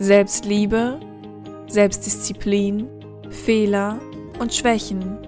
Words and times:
Selbstliebe, 0.00 1.00
Selbstdisziplin, 1.66 2.88
Fehler 3.30 3.98
und 4.38 4.54
Schwächen 4.54 5.18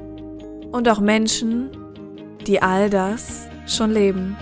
und 0.70 0.88
auch 0.88 1.01
Menschen, 1.01 1.70
die 2.46 2.62
all 2.62 2.88
das 2.88 3.48
schon 3.66 3.91
leben. 3.91 4.37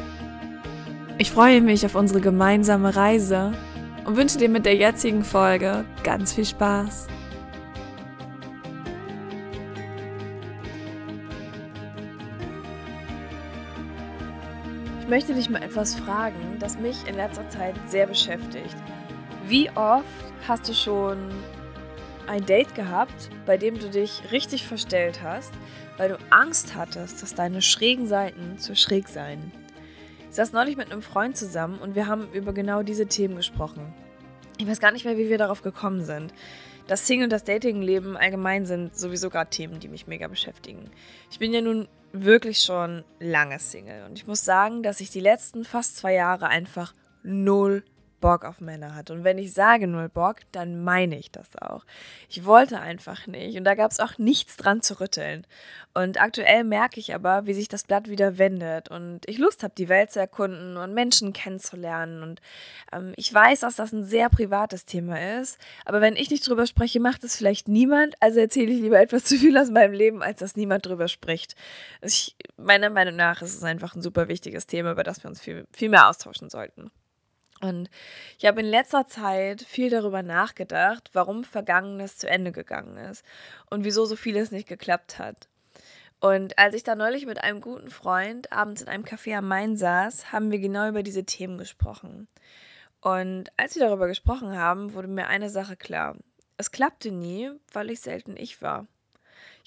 Ich 1.16 1.30
freue 1.30 1.62
mich 1.62 1.87
auf 1.87 1.95
unsere 1.95 2.20
gemeinsame 2.20 2.95
Reise 2.95 3.52
und 4.04 4.18
wünsche 4.18 4.37
dir 4.37 4.51
mit 4.51 4.66
der 4.66 4.77
jetzigen 4.77 5.24
Folge 5.24 5.87
ganz 6.04 6.34
viel 6.34 6.45
Spaß. 6.45 7.06
Ich 15.01 15.09
möchte 15.09 15.32
dich 15.32 15.48
mal 15.48 15.62
etwas 15.62 15.95
fragen, 15.95 16.59
das 16.59 16.79
mich 16.79 17.09
in 17.09 17.15
letzter 17.15 17.48
Zeit 17.48 17.74
sehr 17.87 18.06
beschäftigt. 18.06 18.76
Wie 19.49 19.71
oft 19.71 20.04
hast 20.46 20.68
du 20.68 20.74
schon 20.74 21.16
ein 22.27 22.45
Date 22.45 22.74
gehabt, 22.74 23.30
bei 23.46 23.57
dem 23.57 23.79
du 23.79 23.88
dich 23.88 24.30
richtig 24.30 24.66
verstellt 24.66 25.23
hast, 25.23 25.54
weil 25.96 26.10
du 26.10 26.18
Angst 26.29 26.74
hattest, 26.74 27.23
dass 27.23 27.35
deine 27.35 27.63
schrägen 27.63 28.07
Seiten 28.07 28.59
zu 28.59 28.76
schräg 28.76 29.09
seien? 29.09 29.51
Ich 30.29 30.37
saß 30.37 30.52
neulich 30.52 30.76
mit 30.76 30.93
einem 30.93 31.01
Freund 31.01 31.35
zusammen 31.35 31.79
und 31.79 31.95
wir 31.95 32.07
haben 32.07 32.30
über 32.35 32.52
genau 32.52 32.82
diese 32.82 33.07
Themen 33.07 33.37
gesprochen. 33.37 33.95
Ich 34.59 34.66
weiß 34.66 34.80
gar 34.80 34.93
nicht 34.93 35.07
mehr, 35.07 35.16
wie 35.16 35.30
wir 35.30 35.38
darauf 35.38 35.63
gekommen 35.63 36.04
sind. 36.04 36.35
Das 36.87 37.07
Single 37.07 37.24
und 37.24 37.32
das 37.32 37.45
Datingleben 37.45 38.19
allgemein 38.19 38.66
sind 38.66 38.99
sowieso 38.99 39.30
gerade 39.30 39.49
Themen, 39.49 39.80
die 39.80 39.88
mich 39.88 40.07
mega 40.07 40.29
beschäftigen. 40.29 40.91
Ich 41.30 41.38
bin 41.38 41.54
ja 41.54 41.63
nun 41.63 41.88
wirklich 42.13 42.60
schon 42.60 43.02
lange 43.19 43.59
Single 43.60 44.04
und 44.04 44.19
ich 44.19 44.26
muss 44.26 44.45
sagen, 44.45 44.82
dass 44.82 45.01
ich 45.01 45.09
die 45.09 45.21
letzten 45.21 45.65
fast 45.65 45.96
zwei 45.96 46.13
Jahre 46.13 46.49
einfach 46.49 46.93
null 47.23 47.82
Bock 48.21 48.45
auf 48.45 48.61
Männer 48.61 48.95
hat. 48.95 49.11
Und 49.11 49.24
wenn 49.24 49.38
ich 49.38 49.52
sage 49.52 49.87
null 49.87 50.09
Bock, 50.09 50.37
dann 50.52 50.83
meine 50.83 51.19
ich 51.19 51.30
das 51.30 51.57
auch. 51.57 51.85
Ich 52.29 52.45
wollte 52.45 52.80
einfach 52.80 53.27
nicht 53.27 53.57
und 53.57 53.65
da 53.65 53.75
gab 53.75 53.91
es 53.91 54.01
auch 54.01 54.19
nichts 54.19 54.57
dran 54.57 54.83
zu 54.83 55.01
rütteln. 55.01 55.47
Und 55.95 56.21
aktuell 56.21 56.65
merke 56.65 57.01
ich 57.01 57.15
aber, 57.15 57.47
wie 57.47 57.55
sich 57.55 57.69
das 57.69 57.85
Blatt 57.85 58.09
wieder 58.09 58.38
wendet 58.38 58.88
und 58.88 59.21
ich 59.27 59.38
Lust 59.38 59.63
habe, 59.63 59.75
die 59.77 59.88
Welt 59.88 60.13
zu 60.13 60.21
erkunden 60.21 60.77
und 60.77 60.95
Menschen 60.95 61.33
kennenzulernen. 61.33 62.23
Und 62.23 62.41
ähm, 62.93 63.13
ich 63.16 63.33
weiß, 63.33 63.60
dass 63.60 63.77
das 63.77 63.93
ein 63.93 64.05
sehr 64.05 64.28
privates 64.28 64.84
Thema 64.84 65.41
ist, 65.41 65.59
aber 65.84 66.00
wenn 66.00 66.16
ich 66.16 66.31
nicht 66.31 66.47
drüber 66.49 66.66
spreche, 66.66 67.00
macht 67.00 67.25
es 67.25 67.37
vielleicht 67.37 67.69
niemand. 67.69 68.15
Also 68.21 68.41
erzähle 68.41 68.72
ich 68.72 68.81
lieber 68.81 69.00
etwas 69.00 69.25
zu 69.25 69.37
viel 69.37 69.56
aus 69.59 69.71
meinem 69.71 69.93
Leben, 69.93 70.22
als 70.22 70.41
dass 70.41 70.56
niemand 70.56 70.87
drüber 70.87 71.09
spricht. 71.09 71.55
Ich, 72.03 72.37
meiner 72.56 72.91
Meinung 72.91 73.16
nach 73.16 73.43
ist 73.43 73.56
es 73.56 73.65
einfach 73.65 73.94
ein 73.94 74.03
super 74.03 74.28
wichtiges 74.28 74.66
Thema, 74.66 74.93
über 74.93 75.03
das 75.03 75.22
wir 75.22 75.31
uns 75.31 75.41
viel, 75.41 75.66
viel 75.72 75.88
mehr 75.88 76.09
austauschen 76.09 76.50
sollten. 76.50 76.91
Und 77.60 77.91
ich 78.38 78.47
habe 78.47 78.60
in 78.60 78.66
letzter 78.66 79.06
Zeit 79.06 79.62
viel 79.62 79.91
darüber 79.91 80.22
nachgedacht, 80.22 81.10
warum 81.12 81.44
Vergangenes 81.44 82.16
zu 82.16 82.28
Ende 82.28 82.53
gegangen 82.53 82.97
ist 82.97 83.25
und 83.69 83.84
wieso 83.84 84.04
so 84.04 84.16
vieles 84.16 84.50
nicht 84.50 84.69
geklappt 84.69 85.19
hat. 85.19 85.48
Und 86.20 86.58
als 86.58 86.74
ich 86.74 86.82
da 86.82 86.94
neulich 86.94 87.26
mit 87.26 87.42
einem 87.42 87.60
guten 87.60 87.91
Freund 87.91 88.52
abends 88.52 88.82
in 88.82 88.88
einem 88.88 89.04
Café 89.04 89.36
am 89.36 89.48
Main 89.48 89.76
saß, 89.76 90.32
haben 90.32 90.50
wir 90.50 90.58
genau 90.58 90.88
über 90.88 91.02
diese 91.02 91.24
Themen 91.24 91.58
gesprochen. 91.58 92.28
Und 93.00 93.50
als 93.56 93.76
wir 93.76 93.86
darüber 93.86 94.08
gesprochen 94.08 94.56
haben, 94.56 94.94
wurde 94.94 95.08
mir 95.08 95.28
eine 95.28 95.50
Sache 95.50 95.76
klar. 95.76 96.16
Es 96.56 96.72
klappte 96.72 97.12
nie, 97.12 97.50
weil 97.72 97.91
ich 97.91 98.00
selten 98.00 98.36
ich 98.36 98.60
war. 98.62 98.88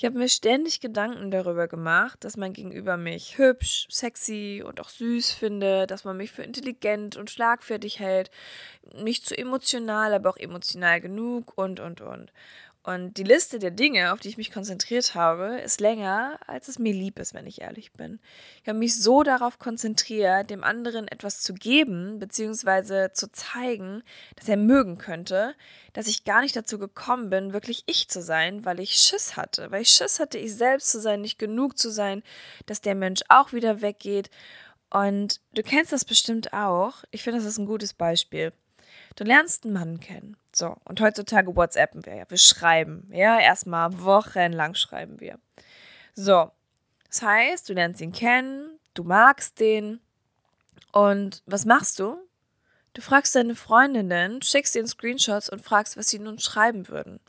Ich 0.01 0.05
habe 0.05 0.17
mir 0.17 0.29
ständig 0.29 0.79
Gedanken 0.79 1.29
darüber 1.29 1.67
gemacht, 1.67 2.23
dass 2.23 2.35
mein 2.35 2.53
Gegenüber 2.53 2.97
mich 2.97 3.37
hübsch, 3.37 3.85
sexy 3.87 4.63
und 4.65 4.81
auch 4.81 4.89
süß 4.89 5.31
findet, 5.31 5.91
dass 5.91 6.05
man 6.05 6.17
mich 6.17 6.31
für 6.31 6.41
intelligent 6.41 7.17
und 7.17 7.29
schlagfertig 7.29 7.99
hält, 7.99 8.31
nicht 8.95 9.27
zu 9.27 9.37
emotional, 9.37 10.11
aber 10.15 10.31
auch 10.31 10.37
emotional 10.37 11.01
genug 11.01 11.55
und, 11.55 11.79
und, 11.79 12.01
und. 12.01 12.33
Und 12.83 13.17
die 13.17 13.23
Liste 13.23 13.59
der 13.59 13.69
Dinge, 13.69 14.11
auf 14.11 14.21
die 14.21 14.29
ich 14.29 14.37
mich 14.37 14.51
konzentriert 14.51 15.13
habe, 15.13 15.59
ist 15.59 15.79
länger, 15.79 16.39
als 16.47 16.67
es 16.67 16.79
mir 16.79 16.93
lieb 16.93 17.19
ist, 17.19 17.35
wenn 17.35 17.45
ich 17.45 17.61
ehrlich 17.61 17.93
bin. 17.93 18.19
Ich 18.63 18.67
habe 18.67 18.79
mich 18.79 18.99
so 18.99 19.21
darauf 19.21 19.59
konzentriert, 19.59 20.49
dem 20.49 20.63
anderen 20.63 21.07
etwas 21.07 21.41
zu 21.41 21.53
geben, 21.53 22.17
beziehungsweise 22.17 23.11
zu 23.13 23.31
zeigen, 23.31 24.01
dass 24.35 24.49
er 24.49 24.57
mögen 24.57 24.97
könnte, 24.97 25.53
dass 25.93 26.07
ich 26.07 26.23
gar 26.23 26.41
nicht 26.41 26.55
dazu 26.55 26.79
gekommen 26.79 27.29
bin, 27.29 27.53
wirklich 27.53 27.83
ich 27.85 28.09
zu 28.09 28.19
sein, 28.19 28.65
weil 28.65 28.79
ich 28.79 28.93
Schiss 28.93 29.37
hatte. 29.37 29.69
Weil 29.69 29.83
ich 29.83 29.89
Schiss 29.89 30.19
hatte, 30.19 30.39
ich 30.39 30.55
selbst 30.55 30.89
zu 30.89 30.99
sein, 30.99 31.21
nicht 31.21 31.37
genug 31.37 31.77
zu 31.77 31.91
sein, 31.91 32.23
dass 32.65 32.81
der 32.81 32.95
Mensch 32.95 33.21
auch 33.29 33.53
wieder 33.53 33.81
weggeht. 33.81 34.31
Und 34.89 35.39
du 35.53 35.61
kennst 35.61 35.93
das 35.93 36.03
bestimmt 36.03 36.51
auch. 36.51 37.03
Ich 37.11 37.21
finde, 37.21 37.39
das 37.39 37.47
ist 37.47 37.59
ein 37.59 37.67
gutes 37.67 37.93
Beispiel. 37.93 38.53
Du 39.15 39.23
lernst 39.23 39.65
einen 39.65 39.73
Mann 39.73 39.99
kennen. 39.99 40.37
So, 40.53 40.75
und 40.85 41.01
heutzutage 41.01 41.55
WhatsAppen 41.55 42.05
wir 42.05 42.15
ja. 42.15 42.29
Wir 42.29 42.37
schreiben. 42.37 43.07
Ja, 43.11 43.39
erstmal 43.39 44.01
wochenlang 44.01 44.75
schreiben 44.75 45.19
wir. 45.19 45.39
So, 46.13 46.51
das 47.07 47.21
heißt, 47.21 47.69
du 47.69 47.73
lernst 47.73 48.01
ihn 48.01 48.11
kennen, 48.11 48.79
du 48.93 49.03
magst 49.03 49.59
den. 49.59 49.99
Und 50.91 51.41
was 51.45 51.65
machst 51.65 51.99
du? 51.99 52.17
Du 52.93 53.01
fragst 53.01 53.35
deine 53.35 53.55
Freundinnen, 53.55 54.41
schickst 54.41 54.75
ihnen 54.75 54.87
Screenshots 54.87 55.49
und 55.49 55.61
fragst, 55.61 55.95
was 55.95 56.09
sie 56.09 56.19
nun 56.19 56.39
schreiben 56.39 56.89
würden. 56.89 57.21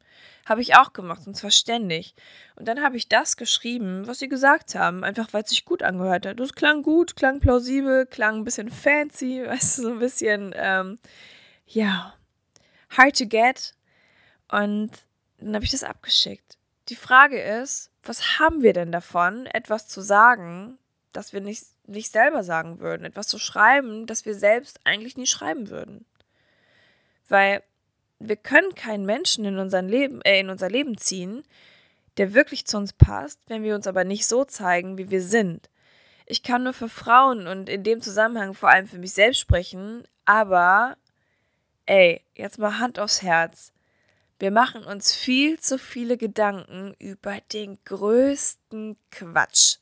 Habe 0.44 0.60
ich 0.60 0.74
auch 0.74 0.92
gemacht, 0.92 1.24
und 1.26 1.36
zwar 1.36 1.52
ständig. 1.52 2.16
Und 2.56 2.66
dann 2.66 2.82
habe 2.82 2.96
ich 2.96 3.08
das 3.08 3.36
geschrieben, 3.36 4.08
was 4.08 4.18
sie 4.18 4.28
gesagt 4.28 4.74
haben, 4.74 5.04
einfach 5.04 5.32
weil 5.32 5.44
es 5.44 5.50
sich 5.50 5.64
gut 5.64 5.84
angehört 5.84 6.26
hat. 6.26 6.40
Das 6.40 6.54
klang 6.54 6.82
gut, 6.82 7.14
klang 7.14 7.38
plausibel, 7.38 8.06
klang 8.06 8.38
ein 8.38 8.44
bisschen 8.44 8.70
fancy, 8.70 9.44
weißt 9.46 9.78
du, 9.78 9.82
so 9.82 9.90
ein 9.90 9.98
bisschen, 10.00 10.52
ähm, 10.56 10.98
ja, 11.72 12.14
hard 12.90 13.18
to 13.18 13.26
get. 13.26 13.74
Und 14.50 14.90
dann 15.38 15.54
habe 15.54 15.64
ich 15.64 15.70
das 15.70 15.82
abgeschickt. 15.82 16.58
Die 16.88 16.96
Frage 16.96 17.40
ist, 17.40 17.90
was 18.02 18.38
haben 18.38 18.62
wir 18.62 18.72
denn 18.72 18.92
davon, 18.92 19.46
etwas 19.46 19.88
zu 19.88 20.00
sagen, 20.00 20.78
das 21.12 21.32
wir 21.32 21.40
nicht, 21.40 21.64
nicht 21.86 22.12
selber 22.12 22.42
sagen 22.42 22.80
würden, 22.80 23.04
etwas 23.04 23.28
zu 23.28 23.38
schreiben, 23.38 24.06
das 24.06 24.24
wir 24.24 24.34
selbst 24.34 24.80
eigentlich 24.84 25.16
nie 25.16 25.26
schreiben 25.26 25.70
würden? 25.70 26.04
Weil 27.28 27.62
wir 28.18 28.36
können 28.36 28.74
keinen 28.74 29.06
Menschen 29.06 29.44
in, 29.44 29.58
unser 29.58 29.82
Leben, 29.82 30.20
äh, 30.22 30.40
in 30.40 30.50
unser 30.50 30.68
Leben 30.68 30.98
ziehen, 30.98 31.44
der 32.18 32.34
wirklich 32.34 32.66
zu 32.66 32.76
uns 32.76 32.92
passt, 32.92 33.40
wenn 33.48 33.62
wir 33.62 33.74
uns 33.74 33.86
aber 33.86 34.04
nicht 34.04 34.26
so 34.26 34.44
zeigen, 34.44 34.98
wie 34.98 35.10
wir 35.10 35.22
sind. 35.22 35.70
Ich 36.26 36.42
kann 36.42 36.62
nur 36.62 36.72
für 36.72 36.88
Frauen 36.88 37.46
und 37.46 37.68
in 37.68 37.82
dem 37.84 38.00
Zusammenhang 38.00 38.54
vor 38.54 38.68
allem 38.68 38.86
für 38.86 38.98
mich 38.98 39.12
selbst 39.12 39.40
sprechen, 39.40 40.04
aber 40.24 40.96
ey, 41.86 42.22
jetzt 42.34 42.58
mal 42.58 42.78
Hand 42.78 42.98
aufs 42.98 43.22
Herz. 43.22 43.72
Wir 44.38 44.50
machen 44.50 44.84
uns 44.84 45.14
viel 45.14 45.60
zu 45.60 45.78
viele 45.78 46.16
Gedanken 46.16 46.94
über 46.98 47.38
den 47.52 47.78
größten 47.84 48.96
Quatsch. 49.10 49.76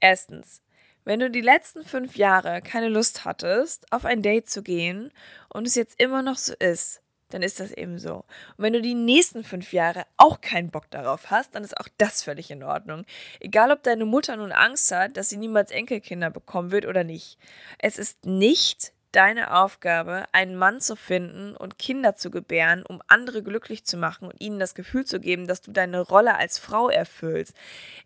Erstens, 0.00 0.60
wenn 1.04 1.20
du 1.20 1.30
die 1.30 1.40
letzten 1.40 1.84
fünf 1.84 2.16
Jahre 2.16 2.60
keine 2.60 2.88
Lust 2.88 3.24
hattest, 3.24 3.90
auf 3.92 4.04
ein 4.04 4.22
Date 4.22 4.50
zu 4.50 4.62
gehen 4.62 5.12
und 5.48 5.66
es 5.66 5.74
jetzt 5.74 6.00
immer 6.00 6.22
noch 6.22 6.36
so 6.36 6.52
ist, 6.58 7.00
dann 7.30 7.42
ist 7.42 7.60
das 7.60 7.72
eben 7.72 7.98
so. 7.98 8.16
Und 8.56 8.58
wenn 8.58 8.72
du 8.72 8.82
die 8.82 8.94
nächsten 8.94 9.42
fünf 9.42 9.72
Jahre 9.72 10.04
auch 10.16 10.40
keinen 10.40 10.70
Bock 10.70 10.90
darauf 10.90 11.30
hast, 11.30 11.54
dann 11.54 11.64
ist 11.64 11.78
auch 11.78 11.88
das 11.98 12.22
völlig 12.22 12.50
in 12.50 12.62
Ordnung. 12.62 13.04
Egal, 13.40 13.72
ob 13.72 13.82
deine 13.82 14.04
Mutter 14.04 14.36
nun 14.36 14.52
Angst 14.52 14.92
hat, 14.92 15.16
dass 15.16 15.28
sie 15.28 15.36
niemals 15.36 15.70
Enkelkinder 15.70 16.30
bekommen 16.30 16.70
wird 16.70 16.86
oder 16.86 17.04
nicht. 17.04 17.38
Es 17.78 17.98
ist 17.98 18.24
nicht 18.24 18.92
deine 19.16 19.56
Aufgabe, 19.56 20.24
einen 20.32 20.56
Mann 20.56 20.80
zu 20.80 20.94
finden 20.94 21.56
und 21.56 21.78
Kinder 21.78 22.16
zu 22.16 22.30
gebären, 22.30 22.84
um 22.84 23.00
andere 23.08 23.42
glücklich 23.42 23.84
zu 23.86 23.96
machen 23.96 24.28
und 24.28 24.40
ihnen 24.40 24.58
das 24.58 24.74
Gefühl 24.74 25.06
zu 25.06 25.20
geben, 25.20 25.46
dass 25.46 25.62
du 25.62 25.72
deine 25.72 26.00
Rolle 26.00 26.36
als 26.36 26.58
Frau 26.58 26.90
erfüllst. 26.90 27.54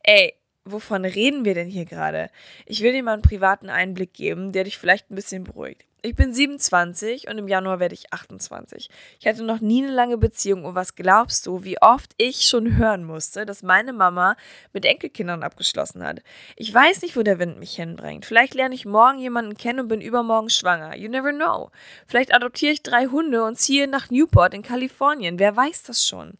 Ey, 0.05 0.40
wovon 0.73 1.05
reden 1.05 1.45
wir 1.45 1.55
denn 1.55 1.69
hier 1.69 1.85
gerade? 1.85 2.31
Ich 2.67 2.83
will 2.83 2.93
dir 2.93 3.03
mal 3.03 3.15
einen 3.15 3.23
privaten 3.23 3.69
Einblick 3.69 4.15
geben, 4.15 4.53
der 4.53 4.65
dich 4.65 4.79
vielleicht 4.79 5.11
ein 5.11 5.15
bisschen 5.15 5.45
beruhigt. 5.45 5.85
Ich 6.03 6.15
bin 6.15 6.33
27 6.33 7.29
und 7.29 7.37
im 7.37 7.47
Januar 7.47 7.79
werde 7.79 7.95
ich 7.95 8.11
28. 8.11 8.89
Ich 9.19 9.27
hatte 9.27 9.45
noch 9.45 9.61
nie 9.61 9.85
eine 9.85 9.93
lange 9.93 10.17
Beziehung 10.17 10.65
und 10.65 10.75
was 10.75 10.95
glaubst 10.95 11.47
du, 11.47 11.63
wie 11.63 11.81
oft 11.83 12.15
ich 12.17 12.49
schon 12.49 12.79
hören 12.79 13.05
musste, 13.05 13.45
dass 13.45 13.63
meine 13.63 13.93
Mama 13.93 14.37
mit 14.73 14.87
Enkelkindern 14.87 15.43
abgeschlossen 15.43 16.03
hat? 16.03 16.23
Ich 16.57 16.73
weiß 16.73 17.03
nicht, 17.03 17.17
wo 17.17 17.23
der 17.23 17.39
Wind 17.39 17.59
mich 17.59 17.77
hinbringt. 17.77 18.25
Vielleicht 18.25 18.55
lerne 18.55 18.75
ich 18.75 18.87
morgen 18.87 19.19
jemanden 19.19 19.59
kennen 19.59 19.81
und 19.81 19.89
bin 19.89 20.01
übermorgen 20.01 20.49
schwanger. 20.49 20.97
You 20.97 21.11
never 21.11 21.33
know. 21.33 21.71
Vielleicht 22.07 22.35
adoptiere 22.35 22.73
ich 22.73 22.83
drei 22.83 23.07
Hunde 23.07 23.45
und 23.45 23.59
ziehe 23.59 23.87
nach 23.87 24.11
Newport 24.11 24.55
in 24.55 24.63
Kalifornien. 24.63 25.39
Wer 25.39 25.55
weiß 25.55 25.83
das 25.83 26.07
schon? 26.07 26.39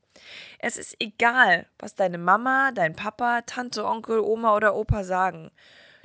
Es 0.59 0.77
ist 0.77 0.97
egal, 0.99 1.67
was 1.79 1.95
deine 1.95 2.19
Mama, 2.19 2.73
dein 2.73 2.95
Papa, 2.95 3.43
Tante, 3.43 3.85
Onkel, 3.85 4.21
Oma 4.21 4.55
oder 4.57 4.75
Opa 4.75 5.05
sagen. 5.05 5.51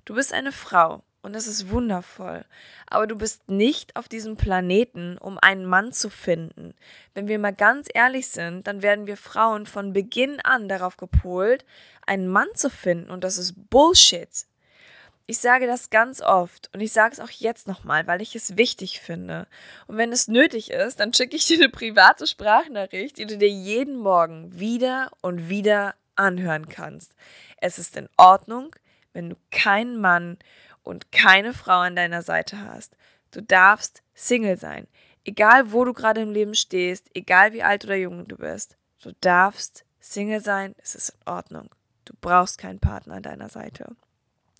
Du 0.06 0.16
bist 0.16 0.34
eine 0.34 0.52
Frau 0.52 1.04
und 1.26 1.34
das 1.34 1.48
ist 1.48 1.70
wundervoll. 1.70 2.46
Aber 2.86 3.08
du 3.08 3.16
bist 3.16 3.50
nicht 3.50 3.96
auf 3.96 4.08
diesem 4.08 4.38
Planeten, 4.38 5.18
um 5.18 5.40
einen 5.42 5.66
Mann 5.66 5.92
zu 5.92 6.12
finden. 6.12 6.76
Wenn 7.16 7.28
wir 7.28 7.40
mal 7.40 7.54
ganz 7.54 7.88
ehrlich 7.92 8.28
sind, 8.28 8.68
dann 8.68 8.84
werden 8.84 9.08
wir 9.08 9.18
Frauen 9.18 9.66
von 9.66 9.92
Beginn 9.92 10.40
an 10.42 10.70
darauf 10.70 10.98
gepolt, 10.98 11.66
einen 12.06 12.28
Mann 12.28 12.50
zu 12.54 12.70
finden. 12.70 13.10
Und 13.10 13.24
das 13.24 13.40
ist 13.40 13.70
Bullshit. 13.72 14.46
Ich 15.28 15.40
sage 15.40 15.66
das 15.66 15.90
ganz 15.90 16.22
oft 16.22 16.70
und 16.74 16.82
ich 16.82 16.94
sage 16.94 17.14
es 17.14 17.20
auch 17.20 17.32
jetzt 17.32 17.68
nochmal, 17.68 18.06
weil 18.06 18.22
ich 18.22 18.36
es 18.36 18.58
wichtig 18.58 19.00
finde. 19.00 19.48
Und 19.88 19.98
wenn 19.98 20.12
es 20.12 20.28
nötig 20.28 20.70
ist, 20.70 21.00
dann 21.00 21.14
schicke 21.16 21.36
ich 21.36 21.48
dir 21.48 21.58
eine 21.58 21.70
private 21.70 22.28
Sprachnachricht, 22.28 23.18
die 23.18 23.26
du 23.26 23.36
dir 23.36 23.50
jeden 23.50 23.98
Morgen 23.98 24.60
wieder 24.60 25.12
und 25.22 25.50
wieder 25.50 25.96
anhören 26.16 26.70
kannst. 26.70 27.16
Es 27.58 27.80
ist 27.80 27.98
in 27.98 28.08
Ordnung, 28.18 28.76
wenn 29.14 29.32
du 29.32 29.36
keinen 29.50 30.00
Mann 30.00 30.38
und 30.84 31.12
keine 31.12 31.54
Frau 31.54 31.80
an 31.80 31.96
deiner 31.96 32.22
Seite 32.22 32.62
hast. 32.62 32.96
Du 33.32 33.42
darfst 33.42 34.04
Single 34.14 34.58
sein. 34.58 34.88
Egal, 35.24 35.72
wo 35.72 35.86
du 35.86 35.94
gerade 35.94 36.22
im 36.22 36.32
Leben 36.32 36.54
stehst, 36.54 37.10
egal 37.16 37.52
wie 37.54 37.64
alt 37.64 37.84
oder 37.84 37.96
jung 37.96 38.28
du 38.28 38.38
bist. 38.38 38.78
Du 39.02 39.12
darfst 39.22 39.86
Single 40.00 40.42
sein, 40.42 40.76
es 40.78 40.94
ist 40.94 41.10
in 41.10 41.28
Ordnung. 41.28 41.70
Du 42.06 42.14
brauchst 42.22 42.60
keinen 42.60 42.80
Partner 42.80 43.16
an 43.16 43.24
deiner 43.24 43.50
Seite. 43.50 43.96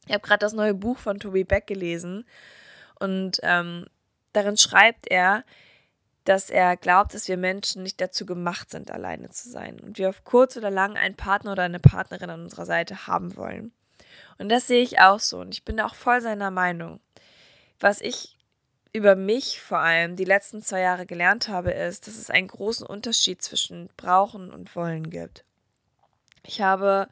Ich 0.06 0.14
habe 0.14 0.26
gerade 0.26 0.40
das 0.40 0.54
neue 0.54 0.74
Buch 0.74 0.98
von 0.98 1.20
Toby 1.20 1.44
Beck 1.44 1.68
gelesen 1.68 2.26
und 3.00 3.40
ähm, 3.44 3.88
darin 4.34 4.58
schreibt 4.58 5.10
er, 5.10 5.44
dass 6.26 6.50
er 6.50 6.76
glaubt, 6.76 7.14
dass 7.14 7.28
wir 7.28 7.38
Menschen 7.38 7.84
nicht 7.84 8.02
dazu 8.02 8.26
gemacht 8.26 8.72
sind, 8.72 8.90
alleine 8.92 9.30
zu 9.30 9.50
sein 9.50 9.80
und 9.80 9.98
wir 9.98 10.10
auf 10.10 10.24
kurz 10.24 10.58
oder 10.58 10.72
lang 10.72 10.98
einen 10.98 11.16
Partner 11.16 11.52
oder 11.54 11.64
eine 11.64 11.80
Partnerin 11.80 12.30
an 12.30 12.44
unserer 12.44 12.66
Seite 12.66 13.08
haben 13.08 13.36
wollen. 13.36 13.72
Und 14.38 14.50
das 14.50 14.68
sehe 14.68 14.82
ich 14.82 15.00
auch 15.00 15.20
so 15.20 15.40
und 15.40 15.54
ich 15.54 15.64
bin 15.64 15.80
auch 15.80 15.96
voll 15.96 16.22
seiner 16.22 16.52
Meinung. 16.52 17.00
Was 17.80 18.02
ich 18.02 18.38
über 18.92 19.16
mich 19.16 19.60
vor 19.60 19.80
allem 19.80 20.16
die 20.16 20.24
letzten 20.24 20.62
zwei 20.62 20.80
Jahre 20.80 21.06
gelernt 21.06 21.50
habe, 21.50 21.72
ist, 21.72 22.08
dass 22.08 22.18
es 22.18 22.30
einen 22.30 22.48
großen 22.48 22.88
Unterschied 22.88 23.42
zwischen 23.42 23.90
brauchen 23.98 24.52
und 24.52 24.74
wollen 24.76 25.10
gibt. 25.10 25.44
Ich 26.44 26.62
habe, 26.62 27.10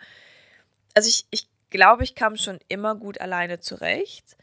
also 0.93 1.09
ich, 1.09 1.25
ich 1.29 1.49
glaube, 1.73 2.03
ich 2.03 2.15
kam 2.15 2.37
schon 2.37 2.59
immer 2.69 2.95
gut 2.95 3.19
alleine 3.19 3.59
zurecht, 3.59 4.37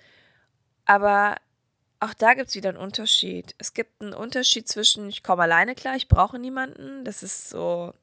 aber 0.85 1.37
auch 2.01 2.13
da 2.15 2.35
gibt 2.35 2.49
es 2.49 2.55
wieder 2.55 2.71
einen 2.71 2.79
Unterschied. 2.79 3.55
Es 3.59 3.73
gibt 3.73 4.03
einen 4.03 4.15
Unterschied 4.15 4.69
zwischen, 4.69 5.09
ich 5.09 5.23
komme 5.23 5.45
alleine 5.45 5.75
klar, 5.75 5.97
ich 5.97 6.09
brauche 6.09 6.39
niemanden, 6.39 7.05
das 7.05 7.23
ist 7.23 7.49
so, 7.49 7.95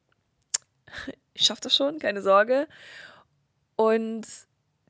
ich 1.33 1.45
schaffe 1.45 1.61
das 1.61 1.75
schon, 1.75 1.99
keine 1.99 2.21
Sorge. 2.21 2.67
Und 3.75 4.25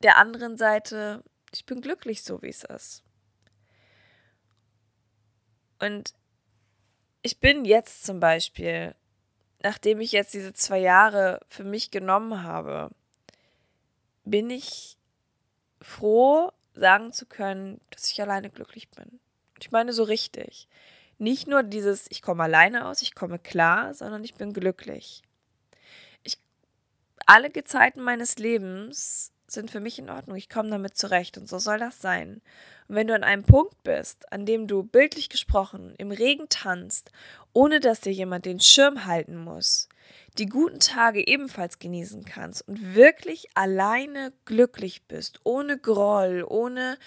der 0.03 0.17
anderen 0.17 0.57
Seite, 0.57 1.23
ich 1.51 1.65
bin 1.65 1.81
glücklich 1.81 2.23
so, 2.23 2.41
wie 2.41 2.49
es 2.49 2.63
ist. 2.63 3.03
Und 5.79 6.13
ich 7.23 7.39
bin 7.39 7.65
jetzt 7.65 8.05
zum 8.05 8.19
Beispiel, 8.19 8.95
nachdem 9.63 9.99
ich 9.99 10.11
jetzt 10.11 10.33
diese 10.33 10.53
zwei 10.53 10.79
Jahre 10.79 11.41
für 11.47 11.63
mich 11.63 11.91
genommen 11.91 12.43
habe, 12.43 12.91
bin 14.29 14.49
ich 14.49 14.97
froh, 15.81 16.51
sagen 16.73 17.13
zu 17.13 17.25
können, 17.25 17.81
dass 17.91 18.09
ich 18.09 18.21
alleine 18.21 18.49
glücklich 18.49 18.89
bin. 18.89 19.19
Ich 19.59 19.71
meine 19.71 19.93
so 19.93 20.03
richtig. 20.03 20.67
Nicht 21.17 21.47
nur 21.47 21.63
dieses, 21.63 22.05
ich 22.09 22.21
komme 22.21 22.43
alleine 22.43 22.87
aus, 22.87 23.01
ich 23.01 23.15
komme 23.15 23.39
klar, 23.39 23.93
sondern 23.93 24.23
ich 24.23 24.35
bin 24.35 24.53
glücklich. 24.53 25.23
Ich, 26.23 26.37
alle 27.25 27.49
Gezeiten 27.49 28.01
meines 28.01 28.37
Lebens 28.37 29.31
sind 29.47 29.71
für 29.71 29.79
mich 29.79 29.97
in 29.97 30.09
Ordnung. 30.09 30.35
Ich 30.37 30.49
komme 30.49 30.69
damit 30.69 30.97
zurecht 30.97 31.37
und 31.37 31.47
so 31.47 31.57
soll 31.57 31.79
das 31.79 31.99
sein. 32.01 32.41
Und 32.87 32.95
wenn 32.95 33.07
du 33.07 33.15
an 33.15 33.23
einem 33.23 33.43
Punkt 33.43 33.81
bist, 33.83 34.31
an 34.31 34.45
dem 34.45 34.67
du 34.67 34.83
bildlich 34.83 35.29
gesprochen 35.29 35.95
im 35.97 36.11
Regen 36.11 36.49
tanzt, 36.49 37.11
ohne 37.57 37.79
dass 37.79 38.01
dir 38.01 38.13
jemand 38.13 38.45
den 38.45 38.59
Schirm 38.59 39.05
halten 39.05 39.35
muss, 39.35 39.89
die 40.37 40.45
guten 40.45 40.79
Tage 40.79 41.27
ebenfalls 41.27 41.79
genießen 41.79 42.23
kannst 42.23 42.67
und 42.67 42.93
wirklich 42.93 43.47
alleine 43.55 44.31
glücklich 44.45 45.07
bist, 45.07 45.39
ohne 45.43 45.79
Groll, 45.79 46.45
ohne, 46.47 46.99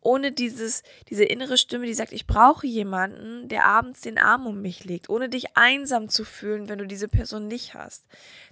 ohne 0.00 0.32
dieses, 0.32 0.82
diese 1.08 1.22
innere 1.22 1.56
Stimme, 1.56 1.86
die 1.86 1.94
sagt, 1.94 2.12
ich 2.12 2.26
brauche 2.26 2.66
jemanden, 2.66 3.46
der 3.46 3.64
abends 3.64 4.00
den 4.00 4.18
Arm 4.18 4.44
um 4.48 4.60
mich 4.60 4.82
legt, 4.82 5.08
ohne 5.08 5.28
dich 5.28 5.56
einsam 5.56 6.08
zu 6.08 6.24
fühlen, 6.24 6.68
wenn 6.68 6.80
du 6.80 6.86
diese 6.88 7.06
Person 7.06 7.46
nicht 7.46 7.74
hast, 7.74 8.04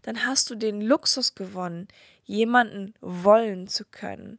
dann 0.02 0.24
hast 0.24 0.50
du 0.50 0.54
den 0.54 0.80
Luxus 0.80 1.34
gewonnen, 1.34 1.88
jemanden 2.22 2.94
wollen 3.00 3.66
zu 3.66 3.84
können. 3.84 4.38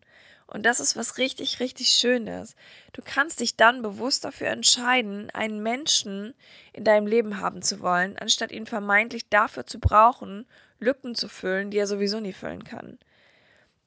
Und 0.52 0.64
das 0.64 0.82
ist 0.82 0.98
was 0.98 1.18
richtig, 1.18 1.62
richtig 1.62 1.90
Schönes. 1.90 2.56
Du 2.92 3.02
kannst 3.04 3.40
dich 3.40 3.56
dann 3.56 3.82
bewusst 3.82 4.26
dafür 4.26 4.48
entscheiden, 4.48 5.30
einen 5.30 5.64
Menschen 5.64 6.34
in 6.74 6.84
deinem 6.84 7.08
Leben 7.08 7.40
haben 7.40 7.62
zu 7.62 7.80
wollen, 7.80 8.18
anstatt 8.18 8.52
ihn 8.52 8.66
vermeintlich 8.66 9.30
dafür 9.30 9.66
zu 9.66 9.80
brauchen, 9.80 10.46
Lücken 10.78 11.16
zu 11.16 11.30
füllen, 11.30 11.72
die 11.72 11.78
er 11.78 11.88
sowieso 11.88 12.20
nie 12.20 12.34
füllen 12.34 12.66
kann. 12.66 13.00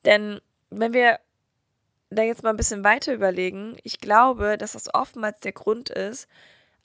Denn 0.06 0.40
wenn 0.70 0.94
wir 0.94 1.19
da 2.08 2.22
jetzt 2.22 2.43
mal 2.43 2.50
ein 2.50 2.56
bisschen 2.56 2.82
weiter 2.82 3.12
überlegen, 3.12 3.76
ich 3.82 3.99
glaube, 4.00 4.56
dass 4.56 4.72
das 4.72 4.93
oftmals 4.94 5.40
der 5.40 5.52
Grund 5.52 5.90
ist, 5.90 6.28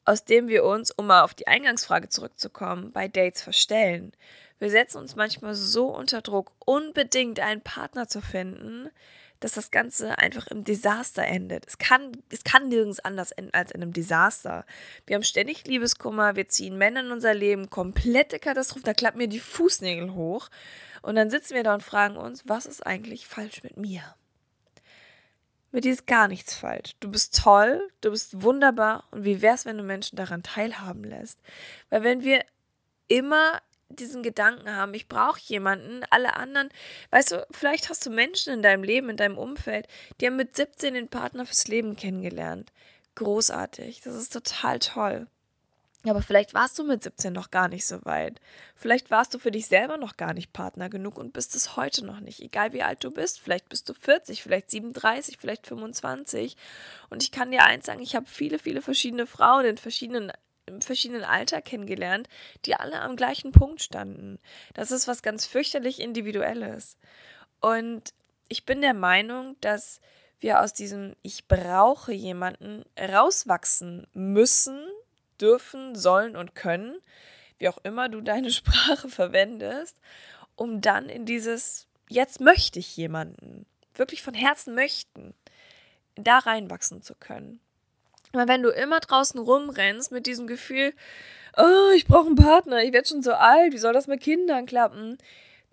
aus 0.03 0.25
dem 0.25 0.49
wir 0.49 0.65
uns, 0.65 0.91
um 0.91 1.07
mal 1.07 1.21
auf 1.21 1.35
die 1.35 1.47
Eingangsfrage 1.47 2.09
zurückzukommen, 2.09 2.91
bei 2.91 3.07
Dates 3.07 3.41
verstellen. 3.41 4.11
Wir 4.57 4.71
setzen 4.71 4.97
uns 4.97 5.15
manchmal 5.15 5.55
so 5.55 5.87
unter 5.87 6.21
Druck, 6.21 6.51
unbedingt 6.65 7.39
einen 7.39 7.61
Partner 7.61 8.09
zu 8.09 8.19
finden, 8.19 8.89
dass 9.39 9.53
das 9.53 9.71
Ganze 9.71 10.17
einfach 10.17 10.47
im 10.47 10.63
Desaster 10.63 11.23
endet. 11.23 11.65
Es 11.67 11.77
kann, 11.77 12.11
es 12.29 12.43
kann 12.43 12.67
nirgends 12.67 12.99
anders 12.99 13.31
enden 13.31 13.53
als 13.53 13.71
in 13.71 13.81
einem 13.81 13.93
Desaster. 13.93 14.65
Wir 15.05 15.15
haben 15.15 15.23
ständig 15.23 15.65
Liebeskummer, 15.65 16.35
wir 16.35 16.47
ziehen 16.47 16.77
Männer 16.77 17.01
in 17.01 17.11
unser 17.11 17.33
Leben, 17.33 17.69
komplette 17.69 18.39
Katastrophe, 18.39 18.85
da 18.85 18.93
klappen 18.93 19.17
mir 19.17 19.29
die 19.29 19.39
Fußnägel 19.39 20.13
hoch. 20.13 20.49
Und 21.01 21.15
dann 21.15 21.29
sitzen 21.29 21.55
wir 21.55 21.63
da 21.63 21.73
und 21.73 21.83
fragen 21.83 22.17
uns, 22.17 22.43
was 22.47 22.65
ist 22.65 22.85
eigentlich 22.85 23.27
falsch 23.27 23.63
mit 23.63 23.77
mir? 23.77 24.03
Mit 25.71 25.85
dir 25.85 25.93
ist 25.93 26.07
gar 26.07 26.27
nichts 26.27 26.55
falsch. 26.55 26.95
Du 26.99 27.11
bist 27.11 27.37
toll, 27.37 27.87
du 28.01 28.09
bist 28.09 28.41
wunderbar 28.41 29.03
und 29.11 29.23
wie 29.23 29.41
wär's, 29.41 29.65
wenn 29.65 29.77
du 29.77 29.83
Menschen 29.83 30.15
daran 30.15 30.43
teilhaben 30.43 31.03
lässt? 31.03 31.39
Weil 31.89 32.03
wenn 32.03 32.23
wir 32.23 32.43
immer 33.07 33.61
diesen 33.89 34.23
Gedanken 34.23 34.75
haben, 34.75 34.93
ich 34.93 35.07
brauche 35.07 35.39
jemanden, 35.43 36.03
alle 36.09 36.35
anderen, 36.35 36.69
weißt 37.11 37.31
du, 37.31 37.47
vielleicht 37.51 37.89
hast 37.89 38.05
du 38.05 38.09
Menschen 38.09 38.53
in 38.53 38.61
deinem 38.61 38.83
Leben, 38.83 39.09
in 39.09 39.17
deinem 39.17 39.37
Umfeld, 39.37 39.87
die 40.19 40.27
haben 40.27 40.35
mit 40.35 40.55
17 40.55 40.93
den 40.93 41.07
Partner 41.09 41.45
fürs 41.45 41.67
Leben 41.67 41.95
kennengelernt. 41.95 42.71
Großartig, 43.15 44.01
das 44.01 44.15
ist 44.15 44.31
total 44.31 44.79
toll. 44.79 45.27
Aber 46.07 46.21
vielleicht 46.21 46.53
warst 46.53 46.79
du 46.79 46.85
mit 46.85 47.03
17 47.03 47.33
noch 47.33 47.51
gar 47.51 47.67
nicht 47.67 47.85
so 47.85 48.05
weit. 48.05 48.39
Vielleicht 48.75 49.11
warst 49.11 49.33
du 49.33 49.39
für 49.39 49.51
dich 49.51 49.67
selber 49.67 49.97
noch 49.97 50.15
gar 50.15 50.33
nicht 50.33 50.53
Partner 50.53 50.87
genug 50.89 51.17
und 51.17 51.33
bist 51.33 51.55
es 51.55 51.75
heute 51.75 52.05
noch 52.05 52.21
nicht. 52.21 52.39
Egal 52.39 52.71
wie 52.71 52.83
alt 52.83 53.03
du 53.03 53.11
bist, 53.11 53.41
vielleicht 53.41 53.67
bist 53.67 53.89
du 53.89 53.93
40, 53.93 54.41
vielleicht 54.41 54.71
37, 54.71 55.37
vielleicht 55.37 55.67
25. 55.67 56.55
Und 57.09 57.21
ich 57.21 57.31
kann 57.31 57.51
dir 57.51 57.65
eins 57.65 57.85
sagen, 57.85 57.99
ich 57.99 58.15
habe 58.15 58.27
viele, 58.27 58.59
viele 58.59 58.81
verschiedene 58.81 59.25
Frauen 59.25 59.65
in 59.65 59.77
verschiedenen 59.77 60.31
im 60.69 60.81
verschiedenen 60.81 61.23
Alter 61.23 61.61
kennengelernt, 61.61 62.29
die 62.65 62.75
alle 62.75 63.01
am 63.01 63.15
gleichen 63.15 63.51
Punkt 63.51 63.81
standen. 63.81 64.39
Das 64.73 64.91
ist 64.91 65.07
was 65.07 65.21
ganz 65.21 65.45
fürchterlich 65.45 65.99
Individuelles. 65.99 66.97
Und 67.59 68.13
ich 68.47 68.65
bin 68.65 68.81
der 68.81 68.93
Meinung, 68.93 69.55
dass 69.61 69.99
wir 70.39 70.61
aus 70.61 70.73
diesem 70.73 71.15
Ich 71.21 71.47
brauche 71.47 72.13
jemanden 72.13 72.85
rauswachsen 72.97 74.07
müssen, 74.13 74.79
dürfen, 75.39 75.95
sollen 75.95 76.35
und 76.35 76.55
können, 76.55 76.99
wie 77.57 77.69
auch 77.69 77.77
immer 77.83 78.09
du 78.09 78.21
deine 78.21 78.51
Sprache 78.51 79.09
verwendest, 79.09 79.97
um 80.55 80.81
dann 80.81 81.09
in 81.09 81.25
dieses 81.25 81.87
Jetzt 82.09 82.39
möchte 82.41 82.79
ich 82.79 82.97
jemanden, 82.97 83.67
wirklich 83.93 84.23
von 84.23 84.33
Herzen 84.33 84.73
möchten, 84.73 85.35
da 86.15 86.39
reinwachsen 86.39 87.03
zu 87.03 87.13
können. 87.13 87.59
Aber 88.33 88.47
wenn 88.47 88.63
du 88.63 88.69
immer 88.69 88.99
draußen 88.99 89.39
rumrennst 89.39 90.11
mit 90.11 90.27
diesem 90.27 90.47
Gefühl, 90.47 90.93
oh, 91.57 91.91
ich 91.95 92.05
brauche 92.05 92.27
einen 92.27 92.35
Partner, 92.35 92.83
ich 92.83 92.93
werde 92.93 93.07
schon 93.07 93.23
so 93.23 93.33
alt, 93.33 93.73
wie 93.73 93.79
soll 93.79 93.93
das 93.93 94.07
mit 94.07 94.21
Kindern 94.21 94.65
klappen? 94.65 95.17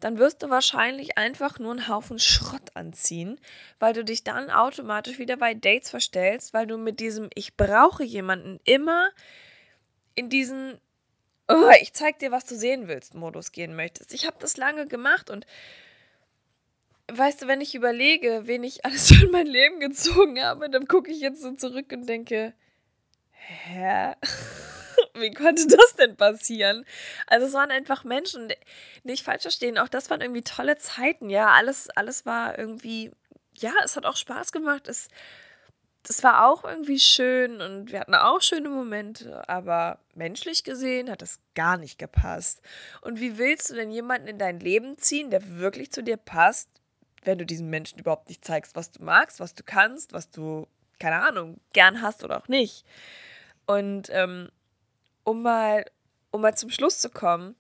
dann 0.01 0.19
wirst 0.19 0.43
du 0.43 0.51
wahrscheinlich 0.51 1.17
einfach 1.17 1.59
nur 1.59 1.73
einen 1.73 1.89
Haufen 1.89 2.19
Schrott 2.19 2.71
anziehen, 2.75 3.41
weil 3.79 3.95
du 3.95 4.05
dich 4.05 4.25
dann 4.25 4.51
automatisch 4.51 5.19
wieder 5.19 5.37
bei 5.37 5.55
Dates 5.55 5.91
verstellst, 5.91 6.53
weil 6.53 6.67
du 6.67 6.77
mit 6.77 7.01
diesem 7.01 7.31
Ich 7.35 7.57
brauche 7.57 8.05
jemanden 8.05 8.61
immer 8.65 9.09
in 10.15 10.29
diesen 10.29 10.79
oh, 11.49 11.71
Ich 11.81 11.95
zeig 11.95 12.19
dir, 12.19 12.31
was 12.31 12.45
du 12.45 12.57
sehen 12.57 12.89
willst 12.89 13.15
Modus 13.15 13.53
gehen 13.53 13.75
möchtest. 13.75 14.13
Ich 14.13 14.27
habe 14.27 14.37
das 14.39 14.57
lange 14.57 14.87
gemacht 14.87 15.31
und 15.31 15.47
weißt 17.13 17.43
du, 17.43 17.47
wenn 17.47 17.61
ich 17.61 17.75
überlege, 17.75 18.43
wen 18.45 18.65
ich 18.65 18.85
alles 18.85 19.11
in 19.23 19.31
mein 19.31 19.47
Leben 19.47 19.81
gezogen 19.81 20.43
habe, 20.43 20.71
dann 20.71 20.87
gucke 20.87 21.11
ich 21.11 21.21
jetzt 21.21 21.43
so 21.43 21.53
zurück 21.53 21.93
und 21.93 22.09
denke, 22.09 22.55
hä? 23.31 24.15
Wie 25.15 25.31
konnte 25.31 25.67
das 25.67 25.95
denn 25.97 26.17
passieren? 26.17 26.85
Also 27.27 27.47
es 27.47 27.53
waren 27.53 27.71
einfach 27.71 28.05
Menschen, 28.05 28.53
nicht 29.03 29.25
falsch 29.25 29.43
verstehen, 29.43 29.79
auch 29.79 29.89
das 29.89 30.11
waren 30.11 30.21
irgendwie 30.21 30.43
tolle 30.43 30.77
Zeiten, 30.77 31.29
ja, 31.31 31.51
alles, 31.51 31.89
alles 31.91 32.27
war 32.27 32.59
irgendwie, 32.59 33.11
ja, 33.55 33.73
es 33.85 33.97
hat 33.97 34.07
auch 34.07 34.17
Spaß 34.17 34.53
gemacht, 34.53 34.89
es, 34.89 35.09
es 36.09 36.23
war 36.23 36.47
auch 36.47 36.65
irgendwie 36.65 36.99
schön 36.99 37.61
und 37.61 37.93
wir 37.93 38.01
hatten 38.01 38.15
auch 38.15 38.41
schöne 38.41 38.69
Momente, 38.69 39.47
aber 39.49 39.99
menschlich 40.15 40.65
gesehen 40.65 41.11
hat 41.11 41.21
das 41.21 41.41
gar 41.55 41.77
nicht 41.77 41.99
gepasst. 41.99 42.63
Und 43.03 43.21
wie 43.21 43.39
willst 43.39 43.71
du 43.71 43.75
denn 43.75 43.91
jemanden 43.91 44.29
in 44.29 44.39
dein 44.39 44.61
Leben 44.61 44.97
ziehen, 44.99 45.31
der 45.31 45.59
wirklich 45.59 45.93
zu 45.93 46.03
dir 46.03 46.17
passt, 46.17 46.71
wenn 47.25 47.39
du 47.39 47.47
diesen 47.47 47.71
Menschen 47.71 47.99
überhaupt 47.99 48.29
nicht 48.29 48.45
zeigst, 48.45 48.77
was 48.77 48.93
du 48.93 49.03
magst, 49.03 49.41
was 49.41 49.55
du 49.55 49.63
kannst, 49.65 50.13
was 50.13 50.31
du, 50.31 50.67
keine 50.99 51.27
Ahnung, 51.27 51.61
gern 51.73 52.03
hast 52.03 52.25
oder 52.25 52.39
auch 52.39 52.49
nicht? 52.49 52.85
Und 53.67 54.09
ähm, 54.11 54.51
um 55.25 55.43
mal, 55.43 55.85
um 56.31 56.41
mal 56.41 56.55
zum 56.55 56.71
Schluss 56.71 57.01
zu 57.01 57.11
kommen, 57.11 57.57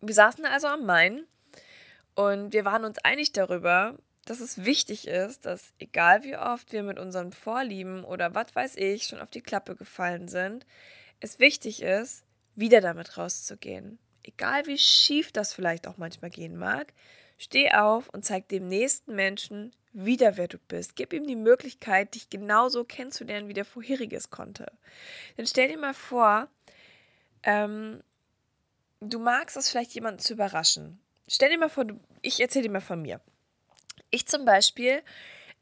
wir 0.00 0.14
saßen 0.14 0.44
also 0.46 0.68
am 0.68 0.86
Main 0.86 1.26
und 2.14 2.52
wir 2.52 2.64
waren 2.64 2.84
uns 2.84 2.98
einig 2.98 3.32
darüber, 3.32 3.96
dass 4.24 4.40
es 4.40 4.64
wichtig 4.64 5.08
ist, 5.08 5.46
dass 5.46 5.72
egal 5.78 6.22
wie 6.22 6.36
oft 6.36 6.72
wir 6.72 6.82
mit 6.82 6.98
unseren 6.98 7.32
Vorlieben 7.32 8.04
oder 8.04 8.34
was 8.34 8.54
weiß 8.54 8.76
ich 8.76 9.04
schon 9.04 9.20
auf 9.20 9.30
die 9.30 9.40
Klappe 9.40 9.74
gefallen 9.74 10.28
sind, 10.28 10.66
es 11.18 11.38
wichtig 11.38 11.82
ist, 11.82 12.24
wieder 12.54 12.80
damit 12.80 13.16
rauszugehen. 13.18 13.98
Egal 14.22 14.66
wie 14.66 14.78
schief 14.78 15.32
das 15.32 15.52
vielleicht 15.52 15.88
auch 15.88 15.96
manchmal 15.96 16.30
gehen 16.30 16.56
mag, 16.56 16.92
steh 17.40 17.72
auf 17.72 18.10
und 18.10 18.24
zeig 18.24 18.48
dem 18.48 18.68
nächsten 18.68 19.14
Menschen 19.14 19.72
wieder, 19.92 20.36
wer 20.36 20.46
du 20.46 20.58
bist. 20.58 20.94
Gib 20.94 21.14
ihm 21.14 21.26
die 21.26 21.36
Möglichkeit, 21.36 22.14
dich 22.14 22.28
genauso 22.28 22.84
kennenzulernen, 22.84 23.48
wie 23.48 23.54
der 23.54 23.64
vorherige 23.64 24.14
es 24.14 24.28
konnte. 24.28 24.70
Dann 25.36 25.46
stell 25.46 25.68
dir 25.68 25.78
mal 25.78 25.94
vor, 25.94 26.48
ähm, 27.42 28.02
du 29.00 29.18
magst 29.18 29.56
es 29.56 29.70
vielleicht, 29.70 29.92
jemanden 29.94 30.20
zu 30.20 30.34
überraschen. 30.34 31.00
Stell 31.26 31.48
dir 31.48 31.58
mal 31.58 31.70
vor, 31.70 31.86
du, 31.86 31.98
ich 32.20 32.38
erzähle 32.40 32.64
dir 32.64 32.72
mal 32.72 32.80
von 32.80 33.00
mir. 33.00 33.20
Ich 34.10 34.26
zum 34.26 34.44
Beispiel, 34.44 35.02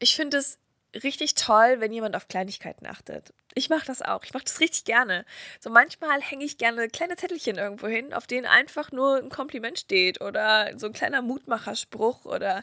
ich 0.00 0.16
finde 0.16 0.38
es 0.38 0.58
richtig 1.04 1.34
toll, 1.34 1.76
wenn 1.80 1.92
jemand 1.92 2.16
auf 2.16 2.28
Kleinigkeiten 2.28 2.86
achtet. 2.86 3.32
Ich 3.54 3.70
mache 3.70 3.86
das 3.86 4.02
auch. 4.02 4.24
Ich 4.24 4.32
mache 4.34 4.44
das 4.44 4.60
richtig 4.60 4.84
gerne. 4.84 5.24
So 5.60 5.70
manchmal 5.70 6.20
hänge 6.20 6.44
ich 6.44 6.58
gerne 6.58 6.88
kleine 6.88 7.16
Zettelchen 7.16 7.58
irgendwo 7.58 7.88
hin, 7.88 8.12
auf 8.12 8.26
denen 8.26 8.46
einfach 8.46 8.92
nur 8.92 9.18
ein 9.18 9.30
Kompliment 9.30 9.78
steht 9.78 10.20
oder 10.20 10.78
so 10.78 10.86
ein 10.86 10.92
kleiner 10.92 11.22
Mutmacherspruch 11.22 12.24
oder 12.24 12.62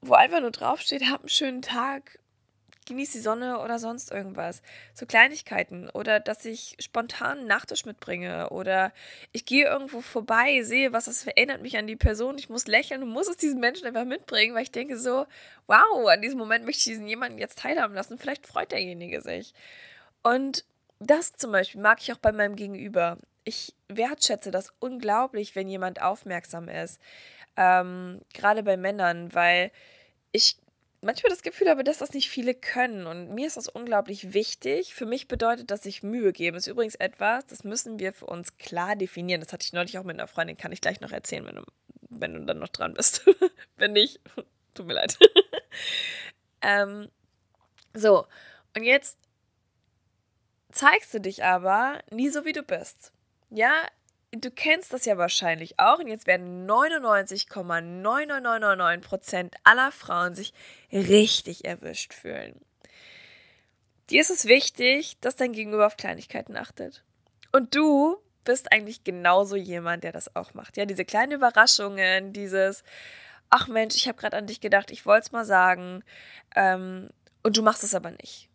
wo 0.00 0.14
einfach 0.14 0.40
nur 0.40 0.50
draufsteht, 0.50 1.10
hab 1.10 1.20
einen 1.20 1.28
schönen 1.28 1.62
Tag, 1.62 2.18
genieß 2.90 3.12
die 3.12 3.20
Sonne 3.20 3.60
oder 3.60 3.78
sonst 3.78 4.10
irgendwas. 4.10 4.62
So 4.94 5.06
Kleinigkeiten. 5.06 5.88
Oder 5.90 6.20
dass 6.20 6.44
ich 6.44 6.76
spontan 6.80 7.38
einen 7.38 7.46
Nachtisch 7.46 7.86
mitbringe. 7.86 8.50
Oder 8.50 8.92
ich 9.32 9.44
gehe 9.44 9.66
irgendwo 9.66 10.00
vorbei, 10.00 10.62
sehe, 10.62 10.92
was 10.92 11.04
das 11.04 11.26
erinnert 11.26 11.62
mich 11.62 11.78
an 11.78 11.86
die 11.86 11.96
Person. 11.96 12.36
Ich 12.36 12.50
muss 12.50 12.66
lächeln 12.66 13.02
und 13.02 13.10
muss 13.10 13.28
es 13.28 13.36
diesen 13.36 13.60
Menschen 13.60 13.86
einfach 13.86 14.04
mitbringen, 14.04 14.54
weil 14.54 14.64
ich 14.64 14.72
denke 14.72 14.98
so, 14.98 15.26
wow, 15.66 16.08
an 16.08 16.20
diesem 16.20 16.38
Moment 16.38 16.64
möchte 16.64 16.80
ich 16.80 16.84
diesen 16.84 17.06
jemanden 17.06 17.38
jetzt 17.38 17.60
teilhaben 17.60 17.94
lassen. 17.94 18.18
Vielleicht 18.18 18.46
freut 18.46 18.72
derjenige 18.72 19.20
sich. 19.22 19.54
Und 20.22 20.64
das 20.98 21.34
zum 21.36 21.52
Beispiel 21.52 21.80
mag 21.80 22.00
ich 22.00 22.12
auch 22.12 22.18
bei 22.18 22.32
meinem 22.32 22.56
Gegenüber. 22.56 23.18
Ich 23.44 23.74
wertschätze 23.88 24.50
das 24.50 24.72
unglaublich, 24.80 25.54
wenn 25.54 25.68
jemand 25.68 26.02
aufmerksam 26.02 26.68
ist. 26.68 27.00
Ähm, 27.56 28.20
gerade 28.34 28.62
bei 28.62 28.76
Männern, 28.76 29.32
weil 29.32 29.70
ich 30.32 30.56
manchmal 31.00 31.30
das 31.30 31.42
Gefühl 31.42 31.68
habe, 31.68 31.84
dass 31.84 31.98
das 31.98 32.12
nicht 32.12 32.28
viele 32.28 32.54
können. 32.54 33.06
Und 33.06 33.34
mir 33.34 33.46
ist 33.46 33.56
das 33.56 33.68
unglaublich 33.68 34.32
wichtig. 34.32 34.94
Für 34.94 35.06
mich 35.06 35.28
bedeutet 35.28 35.70
das 35.70 35.82
sich 35.82 36.02
Mühe 36.02 36.32
geben. 36.32 36.54
Das 36.54 36.66
ist 36.66 36.72
übrigens 36.72 36.94
etwas, 36.94 37.46
das 37.46 37.64
müssen 37.64 37.98
wir 37.98 38.12
für 38.12 38.26
uns 38.26 38.56
klar 38.58 38.96
definieren. 38.96 39.40
Das 39.40 39.52
hatte 39.52 39.64
ich 39.64 39.72
neulich 39.72 39.98
auch 39.98 40.04
mit 40.04 40.18
einer 40.18 40.28
Freundin, 40.28 40.56
kann 40.56 40.72
ich 40.72 40.80
gleich 40.80 41.00
noch 41.00 41.12
erzählen, 41.12 41.46
wenn 41.46 41.56
du, 41.56 41.64
wenn 42.08 42.34
du 42.34 42.44
dann 42.44 42.58
noch 42.58 42.68
dran 42.68 42.94
bist. 42.94 43.24
wenn 43.76 43.92
nicht, 43.92 44.20
tut 44.74 44.86
mir 44.86 44.94
leid. 44.94 45.18
ähm, 46.62 47.08
so, 47.94 48.26
und 48.76 48.84
jetzt 48.84 49.18
zeigst 50.70 51.12
du 51.14 51.20
dich 51.20 51.44
aber 51.44 52.00
nie 52.10 52.28
so, 52.28 52.44
wie 52.44 52.52
du 52.52 52.62
bist. 52.62 53.12
Ja, 53.48 53.72
du 54.32 54.50
kennst 54.50 54.92
das 54.92 55.04
ja 55.04 55.16
wahrscheinlich 55.18 55.78
auch 55.78 55.98
und 55.98 56.08
jetzt 56.08 56.26
werden 56.26 56.68
99,9999% 56.68 59.52
aller 59.64 59.92
Frauen 59.92 60.34
sich 60.34 60.52
richtig 60.92 61.64
erwischt 61.64 62.12
fühlen. 62.14 62.60
Dir 64.10 64.20
ist 64.20 64.30
es 64.30 64.46
wichtig, 64.46 65.18
dass 65.20 65.36
dein 65.36 65.52
Gegenüber 65.52 65.86
auf 65.86 65.96
Kleinigkeiten 65.96 66.56
achtet. 66.56 67.04
Und 67.52 67.74
du 67.74 68.16
bist 68.44 68.72
eigentlich 68.72 69.04
genauso 69.04 69.56
jemand, 69.56 70.04
der 70.04 70.12
das 70.12 70.34
auch 70.34 70.54
macht. 70.54 70.76
Ja, 70.76 70.86
diese 70.86 71.04
kleinen 71.04 71.32
Überraschungen, 71.32 72.32
dieses, 72.32 72.82
ach 73.50 73.68
Mensch, 73.68 73.94
ich 73.96 74.08
habe 74.08 74.18
gerade 74.18 74.36
an 74.36 74.46
dich 74.46 74.60
gedacht, 74.60 74.90
ich 74.90 75.06
wollte 75.06 75.26
es 75.26 75.32
mal 75.32 75.44
sagen, 75.44 76.02
ähm, 76.56 77.10
und 77.42 77.56
du 77.56 77.62
machst 77.62 77.84
es 77.84 77.94
aber 77.94 78.10
nicht. 78.10 78.49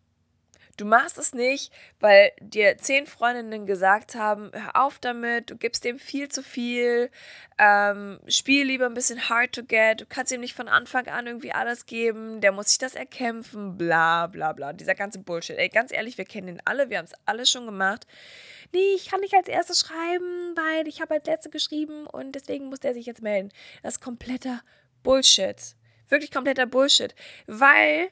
Du 0.76 0.84
machst 0.84 1.16
es 1.16 1.32
nicht, 1.32 1.72
weil 2.00 2.32
dir 2.40 2.76
zehn 2.76 3.06
Freundinnen 3.06 3.64
gesagt 3.66 4.14
haben, 4.14 4.50
hör 4.52 4.84
auf 4.84 4.98
damit, 4.98 5.50
du 5.50 5.56
gibst 5.56 5.84
dem 5.84 5.98
viel 5.98 6.28
zu 6.28 6.42
viel, 6.42 7.10
ähm, 7.58 8.20
spiel 8.28 8.66
lieber 8.66 8.84
ein 8.84 8.94
bisschen 8.94 9.30
hard 9.30 9.52
to 9.52 9.62
get, 9.62 10.02
du 10.02 10.06
kannst 10.06 10.32
ihm 10.32 10.40
nicht 10.40 10.54
von 10.54 10.68
Anfang 10.68 11.06
an 11.08 11.26
irgendwie 11.26 11.52
alles 11.52 11.86
geben, 11.86 12.42
der 12.42 12.52
muss 12.52 12.68
sich 12.68 12.78
das 12.78 12.94
erkämpfen, 12.94 13.78
bla 13.78 14.26
bla 14.26 14.52
bla. 14.52 14.74
Dieser 14.74 14.94
ganze 14.94 15.18
Bullshit. 15.18 15.56
Ey, 15.56 15.70
ganz 15.70 15.92
ehrlich, 15.92 16.18
wir 16.18 16.26
kennen 16.26 16.48
den 16.48 16.62
alle, 16.66 16.90
wir 16.90 16.98
haben 16.98 17.06
es 17.06 17.14
alle 17.24 17.46
schon 17.46 17.64
gemacht. 17.64 18.06
Nee, 18.72 18.94
ich 18.96 19.08
kann 19.08 19.20
nicht 19.20 19.34
als 19.34 19.48
erstes 19.48 19.80
schreiben, 19.80 20.54
weil 20.56 20.86
ich 20.88 21.00
habe 21.00 21.14
als 21.14 21.26
letzte 21.26 21.48
geschrieben 21.48 22.06
und 22.06 22.32
deswegen 22.32 22.66
muss 22.66 22.80
der 22.80 22.92
sich 22.92 23.06
jetzt 23.06 23.22
melden. 23.22 23.50
Das 23.82 23.94
ist 23.94 24.00
kompletter 24.00 24.62
Bullshit. 25.02 25.56
Wirklich 26.08 26.30
kompletter 26.30 26.66
Bullshit. 26.66 27.14
Weil 27.46 28.10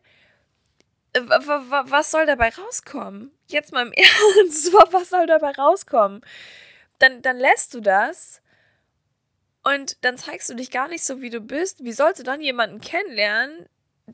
was 1.15 2.11
soll 2.11 2.27
dabei 2.27 2.51
rauskommen? 2.51 3.31
Jetzt 3.47 3.73
mal 3.73 3.87
im 3.87 3.93
Ernst, 4.39 4.73
was 4.73 5.11
soll 5.11 5.27
dabei 5.27 5.53
rauskommen? 5.53 6.23
Dann, 6.99 7.23
dann 7.23 7.39
lässt 7.39 7.75
du 7.75 7.81
das 7.81 8.43
und 9.63 10.05
dann 10.05 10.19
zeigst 10.19 10.49
du 10.51 10.55
dich 10.55 10.71
gar 10.71 10.89
nicht 10.89 11.05
so, 11.05 11.21
wie 11.21 11.31
du 11.31 11.41
bist. 11.41 11.85
Wie 11.85 11.93
sollst 11.93 12.21
du 12.21 12.25
dann 12.25 12.41
jemanden 12.41 12.81
kennenlernen, 12.81 13.67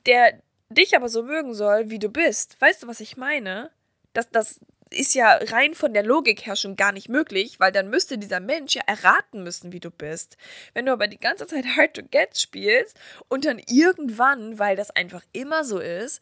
der 0.07 0.41
dich 0.69 0.97
aber 0.97 1.09
so 1.09 1.23
mögen 1.23 1.55
soll, 1.55 1.91
wie 1.91 1.99
du 1.99 2.09
bist? 2.09 2.61
Weißt 2.61 2.83
du, 2.83 2.87
was 2.87 3.01
ich 3.01 3.17
meine? 3.17 3.71
Das, 4.13 4.31
das 4.31 4.61
ist 4.91 5.15
ja 5.15 5.37
rein 5.37 5.75
von 5.75 5.95
der 5.95 6.05
Logik 6.05 6.47
her 6.47 6.57
schon 6.57 6.77
gar 6.77 6.93
nicht 6.93 7.09
möglich, 7.09 7.61
weil 7.61 7.73
dann 7.73 7.91
müsste 7.91 8.19
dieser 8.19 8.41
Mensch 8.41 8.75
ja 8.75 8.83
erraten 8.87 9.43
müssen, 9.43 9.73
wie 9.73 9.81
du 9.81 9.91
bist. 9.91 10.37
Wenn 10.75 10.87
du 10.87 10.93
aber 10.93 11.07
die 11.07 11.21
ganze 11.21 11.47
Zeit 11.47 11.65
Hard 11.77 11.95
to 11.95 12.03
Get 12.03 12.39
spielst 12.39 12.99
und 13.29 13.45
dann 13.45 13.61
irgendwann, 13.69 14.59
weil 14.59 14.77
das 14.77 14.91
einfach 14.91 15.23
immer 15.33 15.65
so 15.65 15.79
ist, 15.79 16.21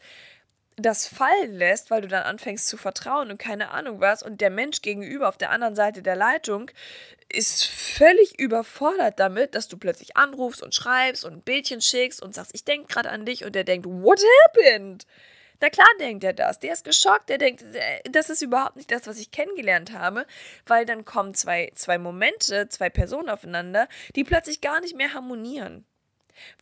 das 0.79 1.07
fallen 1.07 1.55
lässt, 1.55 1.91
weil 1.91 2.03
du 2.03 2.09
dann 2.09 2.23
anfängst 2.23 2.69
zu 2.69 2.77
vertrauen 2.77 3.31
und 3.31 3.39
keine 3.39 3.71
Ahnung 3.71 4.01
was 4.01 4.23
und 4.23 4.41
der 4.41 4.51
Mensch 4.51 4.83
gegenüber 4.83 5.29
auf 5.29 5.39
der 5.39 5.51
anderen 5.51 5.75
Seite 5.75 6.03
der 6.03 6.17
Leitung 6.17 6.71
ist 7.31 7.67
völlig 7.67 8.39
überfordert 8.39 9.19
damit, 9.21 9.55
dass 9.55 9.69
du 9.69 9.77
plötzlich 9.77 10.17
anrufst 10.17 10.63
und 10.63 10.75
schreibst 10.75 11.25
und 11.25 11.33
ein 11.33 11.43
Bildchen 11.43 11.81
schickst 11.81 12.23
und 12.23 12.35
sagst, 12.35 12.53
ich 12.55 12.65
denke 12.65 12.87
gerade 12.87 13.11
an 13.11 13.27
dich 13.27 13.45
und 13.45 13.55
der 13.55 13.65
denkt, 13.65 13.87
what 13.87 14.21
happened? 14.47 15.07
Na 15.61 15.69
klar 15.71 15.89
denkt 15.99 16.23
er 16.25 16.33
das. 16.33 16.61
Der 16.61 16.73
ist 16.73 16.85
geschockt. 16.85 17.29
Der 17.29 17.39
denkt, 17.39 17.63
äh, 17.63 18.03
das 18.11 18.31
ist 18.31 18.43
überhaupt 18.43 18.77
nicht 18.77 18.93
das, 18.93 19.07
was 19.09 19.19
ich 19.19 19.33
kennengelernt 19.33 19.93
habe, 19.93 20.25
weil 20.67 20.87
dann 20.87 21.05
kommen 21.05 21.35
zwei, 21.35 21.73
zwei 21.75 21.99
Momente, 21.99 22.69
zwei 22.69 22.91
Personen 22.91 23.29
aufeinander, 23.29 23.89
die 24.15 24.25
plötzlich 24.25 24.61
gar 24.61 24.81
nicht 24.81 24.97
mehr 24.97 25.15
harmonieren 25.15 25.85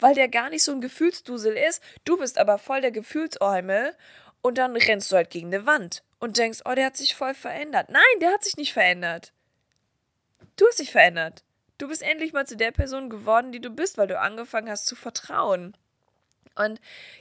weil 0.01 0.15
der 0.15 0.29
gar 0.29 0.51
nicht 0.51 0.65
so 0.65 0.73
ein 0.73 0.81
Gefühlsdusel 0.81 1.57
ist. 1.57 1.83
Du 2.05 2.17
bist 2.17 2.39
aber 2.39 2.59
voll 2.59 2.81
der 2.81 2.93
Gefühlsäumel 2.93 3.95
und 4.43 4.59
dann 4.59 4.77
rennst 4.77 5.11
du 5.11 5.17
halt 5.17 5.31
gegen 5.31 5.49
eine 5.49 5.67
Wand 5.67 6.03
und 6.19 6.39
denkst, 6.39 6.61
oh, 6.65 6.75
der 6.75 6.87
hat 6.87 6.97
sich 6.97 7.15
voll 7.15 7.35
verändert. 7.35 7.89
Nein, 7.91 8.03
der 8.21 8.33
hat 8.33 8.45
sich 8.45 8.57
nicht 8.57 8.73
verändert. 8.73 9.33
Du 10.57 10.67
hast 10.67 10.79
dich 10.79 10.93
verändert. 10.93 11.45
Du 11.79 11.89
bist 11.89 12.03
endlich 12.03 12.33
mal 12.33 12.47
zu 12.47 12.57
der 12.57 12.73
Person 12.73 13.11
geworden, 13.11 13.53
die 13.53 13.61
du 13.61 13.71
bist, 13.71 13.99
weil 13.99 14.07
du 14.07 14.19
angefangen 14.19 14.71
hast 14.71 14.87
zu 14.87 14.97
vertrauen. 14.97 15.77
Und 16.55 16.81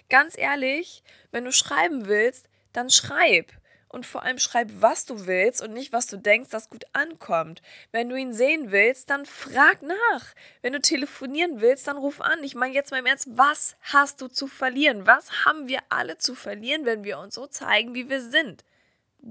ganz 0.10 0.38
ehrlich, 0.38 1.04
wenn 1.32 1.44
du 1.44 1.52
schreiben 1.52 2.08
willst, 2.08 2.48
dann 2.72 2.90
schreib. 2.90 3.52
Und 3.96 4.06
vor 4.06 4.24
allem 4.24 4.40
schreib, 4.40 4.70
was 4.82 5.06
du 5.06 5.26
willst 5.26 5.64
und 5.64 5.72
nicht, 5.72 5.94
was 5.94 6.06
du 6.08 6.18
denkst, 6.18 6.50
das 6.50 6.70
gut 6.70 6.84
ankommt. 6.92 7.62
Wenn 7.94 8.10
du 8.10 8.18
ihn 8.18 8.34
sehen 8.34 8.72
willst, 8.72 9.10
dann 9.10 9.26
frag 9.26 9.82
nach. 9.84 10.36
Wenn 10.62 10.74
du 10.74 10.82
telefonieren 10.82 11.62
willst, 11.62 11.88
dann 11.88 11.96
ruf 11.96 12.20
an. 12.20 12.44
Ich 12.44 12.56
meine 12.56 12.74
jetzt 12.74 12.92
mal 12.92 13.00
im 13.00 13.06
Ernst, 13.06 13.30
was 13.38 13.78
hast 13.80 14.20
du 14.20 14.28
zu 14.28 14.48
verlieren? 14.48 15.08
Was 15.08 15.46
haben 15.46 15.70
wir 15.70 15.80
alle 15.88 16.18
zu 16.18 16.36
verlieren, 16.36 16.84
wenn 16.86 17.06
wir 17.06 17.20
uns 17.20 17.36
so 17.36 17.48
zeigen, 17.48 17.96
wie 17.96 18.10
wir 18.10 18.22
sind? 18.22 18.66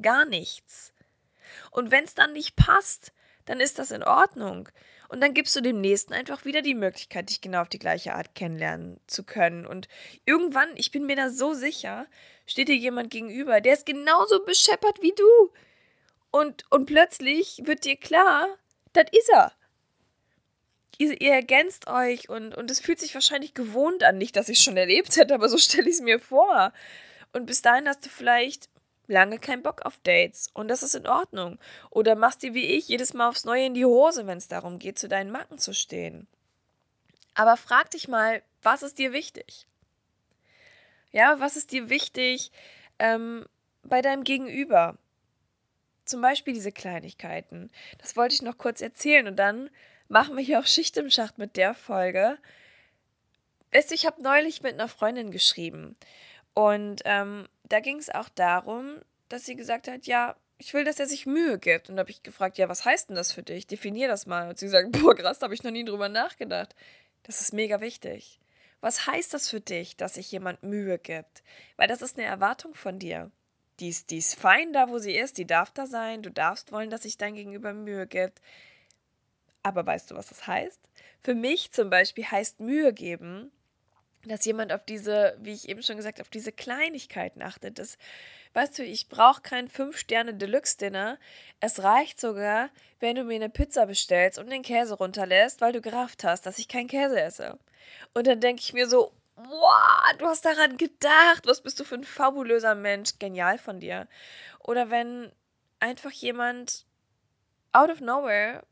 Gar 0.00 0.24
nichts. 0.24 0.94
Und 1.70 1.90
wenn 1.90 2.04
es 2.04 2.14
dann 2.14 2.32
nicht 2.32 2.56
passt, 2.56 3.12
dann 3.44 3.60
ist 3.60 3.78
das 3.78 3.90
in 3.90 4.02
Ordnung. 4.02 4.70
Und 5.08 5.20
dann 5.20 5.34
gibst 5.34 5.54
du 5.54 5.60
dem 5.60 5.82
Nächsten 5.82 6.14
einfach 6.14 6.46
wieder 6.46 6.62
die 6.62 6.74
Möglichkeit, 6.74 7.28
dich 7.28 7.42
genau 7.42 7.60
auf 7.60 7.68
die 7.68 7.78
gleiche 7.78 8.14
Art 8.14 8.34
kennenlernen 8.34 8.98
zu 9.06 9.24
können. 9.24 9.66
Und 9.66 9.88
irgendwann, 10.24 10.68
ich 10.76 10.90
bin 10.90 11.04
mir 11.04 11.16
da 11.16 11.28
so 11.28 11.52
sicher, 11.52 12.06
steht 12.46 12.68
dir 12.68 12.76
jemand 12.76 13.10
gegenüber, 13.10 13.60
der 13.60 13.74
ist 13.74 13.86
genauso 13.86 14.44
bescheppert 14.44 15.02
wie 15.02 15.12
du. 15.12 15.52
Und, 16.30 16.64
und 16.70 16.86
plötzlich 16.86 17.62
wird 17.64 17.84
dir 17.84 17.96
klar, 17.96 18.46
das 18.92 19.06
ist 19.12 19.30
er. 19.30 19.52
Ihr, 20.98 21.20
ihr, 21.20 21.32
ergänzt 21.32 21.88
euch 21.88 22.28
und, 22.28 22.54
und 22.54 22.70
es 22.70 22.80
fühlt 22.80 23.00
sich 23.00 23.14
wahrscheinlich 23.14 23.54
gewohnt 23.54 24.04
an. 24.04 24.18
Nicht, 24.18 24.36
dass 24.36 24.48
ich 24.48 24.58
es 24.58 24.64
schon 24.64 24.76
erlebt 24.76 25.16
hätte, 25.16 25.34
aber 25.34 25.48
so 25.48 25.58
stelle 25.58 25.88
ich 25.88 25.96
es 25.96 26.00
mir 26.00 26.20
vor. 26.20 26.72
Und 27.32 27.46
bis 27.46 27.62
dahin 27.62 27.88
hast 27.88 28.04
du 28.04 28.08
vielleicht 28.08 28.68
lange 29.06 29.38
keinen 29.38 29.62
Bock 29.62 29.82
auf 29.84 29.98
Dates 30.02 30.48
und 30.54 30.68
das 30.68 30.82
ist 30.82 30.94
in 30.94 31.06
Ordnung. 31.06 31.58
Oder 31.90 32.14
machst 32.14 32.42
dir 32.42 32.54
wie 32.54 32.66
ich 32.66 32.88
jedes 32.88 33.12
Mal 33.12 33.28
aufs 33.28 33.44
Neue 33.44 33.66
in 33.66 33.74
die 33.74 33.84
Hose, 33.84 34.26
wenn 34.26 34.38
es 34.38 34.48
darum 34.48 34.78
geht, 34.78 34.98
zu 34.98 35.08
deinen 35.08 35.30
Macken 35.30 35.58
zu 35.58 35.74
stehen. 35.74 36.26
Aber 37.34 37.56
frag 37.56 37.90
dich 37.90 38.08
mal, 38.08 38.42
was 38.62 38.82
ist 38.82 38.98
dir 38.98 39.12
wichtig? 39.12 39.66
Ja, 41.14 41.38
was 41.38 41.54
ist 41.54 41.70
dir 41.70 41.90
wichtig 41.90 42.50
ähm, 42.98 43.46
bei 43.84 44.02
deinem 44.02 44.24
Gegenüber? 44.24 44.98
Zum 46.04 46.20
Beispiel 46.20 46.54
diese 46.54 46.72
Kleinigkeiten. 46.72 47.70
Das 47.98 48.16
wollte 48.16 48.34
ich 48.34 48.42
noch 48.42 48.58
kurz 48.58 48.80
erzählen 48.80 49.28
und 49.28 49.36
dann 49.36 49.70
machen 50.08 50.36
wir 50.36 50.42
hier 50.42 50.58
auch 50.58 50.66
Schicht 50.66 50.96
im 50.96 51.10
Schacht 51.10 51.38
mit 51.38 51.56
der 51.56 51.72
Folge. 51.72 52.36
Ich 53.70 54.06
habe 54.06 54.22
neulich 54.22 54.60
mit 54.62 54.74
einer 54.74 54.88
Freundin 54.88 55.30
geschrieben 55.30 55.94
und 56.52 57.02
ähm, 57.04 57.46
da 57.62 57.78
ging 57.78 57.98
es 57.98 58.10
auch 58.10 58.28
darum, 58.28 58.96
dass 59.28 59.44
sie 59.46 59.54
gesagt 59.54 59.86
hat, 59.86 60.08
ja, 60.08 60.34
ich 60.58 60.74
will, 60.74 60.82
dass 60.82 60.98
er 60.98 61.06
sich 61.06 61.26
Mühe 61.26 61.60
gibt. 61.60 61.88
Und 61.88 61.94
da 61.94 62.00
habe 62.00 62.10
ich 62.10 62.24
gefragt, 62.24 62.58
ja, 62.58 62.68
was 62.68 62.84
heißt 62.84 63.10
denn 63.10 63.16
das 63.16 63.30
für 63.30 63.44
dich? 63.44 63.68
Definier 63.68 64.08
das 64.08 64.26
mal. 64.26 64.48
Und 64.48 64.58
sie 64.58 64.66
gesagt, 64.66 64.90
boah, 64.90 65.14
krass, 65.14 65.38
da 65.38 65.44
habe 65.44 65.54
ich 65.54 65.62
noch 65.62 65.70
nie 65.70 65.84
drüber 65.84 66.08
nachgedacht. 66.08 66.74
Das 67.22 67.40
ist 67.40 67.52
mega 67.52 67.80
wichtig. 67.80 68.40
Was 68.84 69.06
heißt 69.06 69.32
das 69.32 69.48
für 69.48 69.62
dich, 69.62 69.96
dass 69.96 70.12
sich 70.12 70.30
jemand 70.30 70.62
Mühe 70.62 70.98
gibt? 70.98 71.42
Weil 71.78 71.88
das 71.88 72.02
ist 72.02 72.18
eine 72.18 72.26
Erwartung 72.26 72.74
von 72.74 72.98
dir. 72.98 73.30
Die 73.80 73.88
ist, 73.88 74.10
die 74.10 74.18
ist 74.18 74.34
fein 74.34 74.74
da, 74.74 74.90
wo 74.90 74.98
sie 74.98 75.16
ist, 75.16 75.38
die 75.38 75.46
darf 75.46 75.70
da 75.70 75.86
sein, 75.86 76.20
du 76.20 76.30
darfst 76.30 76.70
wollen, 76.70 76.90
dass 76.90 77.04
sich 77.04 77.16
dein 77.16 77.34
Gegenüber 77.34 77.72
Mühe 77.72 78.06
gibt. 78.06 78.42
Aber 79.62 79.86
weißt 79.86 80.10
du, 80.10 80.16
was 80.16 80.26
das 80.26 80.46
heißt? 80.46 80.78
Für 81.22 81.34
mich 81.34 81.72
zum 81.72 81.88
Beispiel 81.88 82.26
heißt 82.26 82.60
Mühe 82.60 82.92
geben, 82.92 83.50
dass 84.26 84.44
jemand 84.44 84.70
auf 84.70 84.84
diese, 84.84 85.38
wie 85.40 85.54
ich 85.54 85.70
eben 85.70 85.82
schon 85.82 85.96
gesagt, 85.96 86.20
auf 86.20 86.28
diese 86.28 86.52
Kleinigkeiten 86.52 87.40
achtet. 87.40 87.78
Das, 87.78 87.96
weißt 88.52 88.78
du, 88.78 88.84
ich 88.84 89.08
brauche 89.08 89.40
kein 89.40 89.66
5-Sterne-Deluxe-Dinner. 89.66 91.18
Es 91.58 91.82
reicht 91.82 92.20
sogar, 92.20 92.68
wenn 93.00 93.16
du 93.16 93.24
mir 93.24 93.36
eine 93.36 93.48
Pizza 93.48 93.86
bestellst 93.86 94.38
und 94.38 94.50
den 94.50 94.62
Käse 94.62 94.92
runterlässt, 94.92 95.62
weil 95.62 95.72
du 95.72 95.80
gerafft 95.80 96.22
hast, 96.22 96.44
dass 96.44 96.58
ich 96.58 96.68
keinen 96.68 96.88
Käse 96.88 97.18
esse. 97.18 97.58
Und 98.12 98.26
dann 98.26 98.40
denke 98.40 98.62
ich 98.62 98.72
mir 98.72 98.88
so, 98.88 99.12
wow, 99.36 100.12
du 100.18 100.26
hast 100.26 100.44
daran 100.44 100.76
gedacht. 100.76 101.46
Was 101.46 101.62
bist 101.62 101.80
du 101.80 101.84
für 101.84 101.96
ein 101.96 102.04
fabulöser 102.04 102.74
Mensch? 102.74 103.18
Genial 103.18 103.58
von 103.58 103.80
dir. 103.80 104.08
Oder 104.60 104.90
wenn 104.90 105.32
einfach 105.80 106.12
jemand 106.12 106.86
out 107.72 107.90
of 107.90 108.00
nowhere 108.00 108.64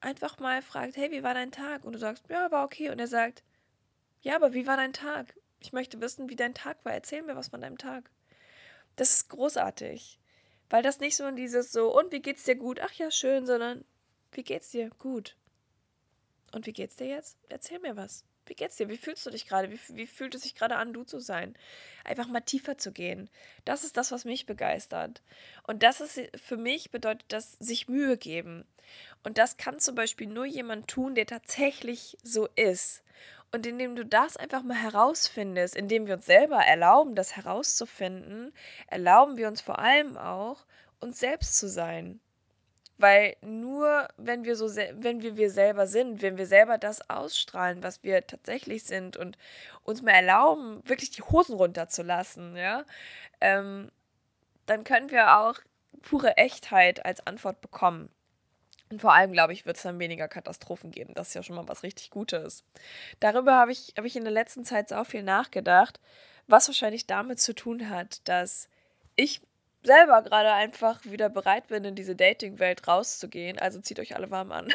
einfach 0.00 0.38
mal 0.38 0.62
fragt, 0.62 0.96
hey, 0.96 1.10
wie 1.10 1.22
war 1.22 1.34
dein 1.34 1.52
Tag? 1.52 1.84
Und 1.84 1.92
du 1.92 1.98
sagst, 1.98 2.24
ja, 2.28 2.50
war 2.50 2.64
okay. 2.64 2.90
Und 2.90 2.98
er 2.98 3.08
sagt, 3.08 3.42
ja, 4.22 4.36
aber 4.36 4.54
wie 4.54 4.66
war 4.66 4.76
dein 4.76 4.92
Tag? 4.92 5.34
Ich 5.60 5.72
möchte 5.72 6.00
wissen, 6.00 6.28
wie 6.28 6.36
dein 6.36 6.54
Tag 6.54 6.84
war. 6.84 6.92
Erzähl 6.92 7.22
mir 7.22 7.36
was 7.36 7.48
von 7.48 7.60
deinem 7.60 7.78
Tag. 7.78 8.10
Das 8.96 9.10
ist 9.10 9.28
großartig. 9.28 10.18
Weil 10.70 10.82
das 10.82 11.00
nicht 11.00 11.16
so 11.16 11.30
dieses 11.30 11.72
so, 11.72 11.96
und 11.96 12.12
wie 12.12 12.20
geht's 12.20 12.44
dir 12.44 12.56
gut? 12.56 12.80
Ach 12.80 12.92
ja, 12.92 13.10
schön, 13.10 13.46
sondern 13.46 13.84
wie 14.32 14.42
geht's 14.42 14.70
dir? 14.70 14.90
Gut. 14.98 15.36
Und 16.52 16.66
wie 16.66 16.72
geht's 16.72 16.96
dir 16.96 17.06
jetzt? 17.06 17.38
Erzähl 17.48 17.78
mir 17.78 17.96
was. 17.96 18.24
Wie 18.48 18.54
geht's 18.54 18.76
dir? 18.76 18.88
Wie 18.88 18.96
fühlst 18.96 19.24
du 19.26 19.30
dich 19.30 19.46
gerade? 19.46 19.70
Wie, 19.70 19.78
wie 19.90 20.06
fühlt 20.06 20.34
es 20.34 20.42
sich 20.42 20.54
gerade 20.54 20.76
an, 20.76 20.92
du 20.92 21.04
zu 21.04 21.20
sein? 21.20 21.54
Einfach 22.04 22.28
mal 22.28 22.40
tiefer 22.40 22.78
zu 22.78 22.92
gehen. 22.92 23.28
Das 23.64 23.84
ist 23.84 23.96
das, 23.96 24.12
was 24.12 24.24
mich 24.24 24.46
begeistert. 24.46 25.22
Und 25.64 25.82
das 25.82 26.00
ist 26.00 26.20
für 26.36 26.56
mich 26.56 26.90
bedeutet 26.90 27.26
das 27.28 27.52
sich 27.52 27.88
Mühe 27.88 28.16
geben. 28.16 28.66
Und 29.22 29.38
das 29.38 29.56
kann 29.56 29.78
zum 29.80 29.94
Beispiel 29.94 30.26
nur 30.26 30.46
jemand 30.46 30.88
tun, 30.88 31.14
der 31.14 31.26
tatsächlich 31.26 32.16
so 32.22 32.48
ist. 32.56 33.02
Und 33.50 33.66
indem 33.66 33.96
du 33.96 34.04
das 34.04 34.36
einfach 34.36 34.62
mal 34.62 34.76
herausfindest, 34.76 35.74
indem 35.74 36.06
wir 36.06 36.14
uns 36.14 36.26
selber 36.26 36.58
erlauben, 36.58 37.14
das 37.14 37.36
herauszufinden, 37.36 38.52
erlauben 38.88 39.36
wir 39.36 39.48
uns 39.48 39.60
vor 39.60 39.78
allem 39.78 40.18
auch, 40.18 40.66
uns 41.00 41.18
selbst 41.18 41.56
zu 41.56 41.68
sein. 41.68 42.20
Weil 42.98 43.36
nur 43.42 44.08
wenn 44.16 44.44
wir 44.44 44.56
so 44.56 44.74
wenn 44.74 45.22
wir 45.22 45.36
wir 45.36 45.50
selber 45.50 45.86
sind, 45.86 46.20
wenn 46.20 46.36
wir 46.36 46.46
selber 46.46 46.78
das 46.78 47.08
ausstrahlen, 47.08 47.82
was 47.82 48.02
wir 48.02 48.26
tatsächlich 48.26 48.84
sind 48.84 49.16
und 49.16 49.38
uns 49.84 50.02
mal 50.02 50.10
erlauben, 50.10 50.82
wirklich 50.84 51.10
die 51.10 51.22
Hosen 51.22 51.54
runterzulassen, 51.54 52.56
ja, 52.56 52.84
ähm, 53.40 53.90
dann 54.66 54.84
können 54.84 55.10
wir 55.10 55.38
auch 55.38 55.60
pure 56.02 56.36
Echtheit 56.36 57.04
als 57.06 57.24
Antwort 57.26 57.60
bekommen. 57.60 58.10
Und 58.90 59.00
vor 59.00 59.12
allem, 59.12 59.32
glaube 59.32 59.52
ich, 59.52 59.66
wird 59.66 59.76
es 59.76 59.82
dann 59.82 59.98
weniger 59.98 60.28
Katastrophen 60.28 60.90
geben. 60.90 61.14
Das 61.14 61.28
ist 61.28 61.34
ja 61.34 61.42
schon 61.42 61.56
mal 61.56 61.68
was 61.68 61.82
richtig 61.82 62.10
Gutes. 62.10 62.64
Darüber 63.20 63.54
habe 63.54 63.70
ich, 63.70 63.94
hab 63.96 64.04
ich 64.04 64.16
in 64.16 64.24
der 64.24 64.32
letzten 64.32 64.64
Zeit 64.64 64.88
so 64.88 65.04
viel 65.04 65.22
nachgedacht, 65.22 66.00
was 66.46 66.68
wahrscheinlich 66.68 67.06
damit 67.06 67.38
zu 67.38 67.54
tun 67.54 67.90
hat, 67.90 68.26
dass 68.26 68.68
ich 69.14 69.42
selber 69.88 70.22
gerade 70.22 70.52
einfach 70.52 71.04
wieder 71.04 71.28
bereit 71.28 71.66
bin, 71.68 71.84
in 71.84 71.94
diese 71.94 72.14
Dating-Welt 72.14 72.86
rauszugehen. 72.86 73.58
Also 73.58 73.80
zieht 73.80 73.98
euch 73.98 74.14
alle 74.14 74.30
warm 74.30 74.52
an. 74.52 74.72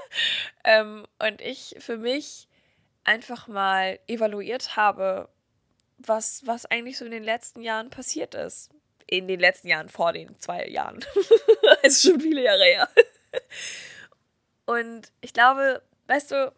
ähm, 0.64 1.06
und 1.20 1.40
ich 1.40 1.76
für 1.78 1.98
mich 1.98 2.48
einfach 3.04 3.46
mal 3.46 4.00
evaluiert 4.08 4.74
habe, 4.76 5.28
was, 5.98 6.42
was 6.46 6.66
eigentlich 6.66 6.98
so 6.98 7.04
in 7.04 7.10
den 7.10 7.22
letzten 7.22 7.62
Jahren 7.62 7.90
passiert 7.90 8.34
ist. 8.34 8.70
In 9.06 9.28
den 9.28 9.38
letzten 9.38 9.68
Jahren, 9.68 9.88
vor 9.88 10.12
den 10.12 10.38
zwei 10.40 10.66
Jahren. 10.66 11.04
Es 11.82 11.94
ist 11.94 12.02
schon 12.02 12.20
viele 12.20 12.42
Jahre 12.42 12.64
her. 12.64 12.88
Und 14.66 15.12
ich 15.20 15.32
glaube, 15.32 15.82
weißt 16.06 16.30
du, 16.30 16.52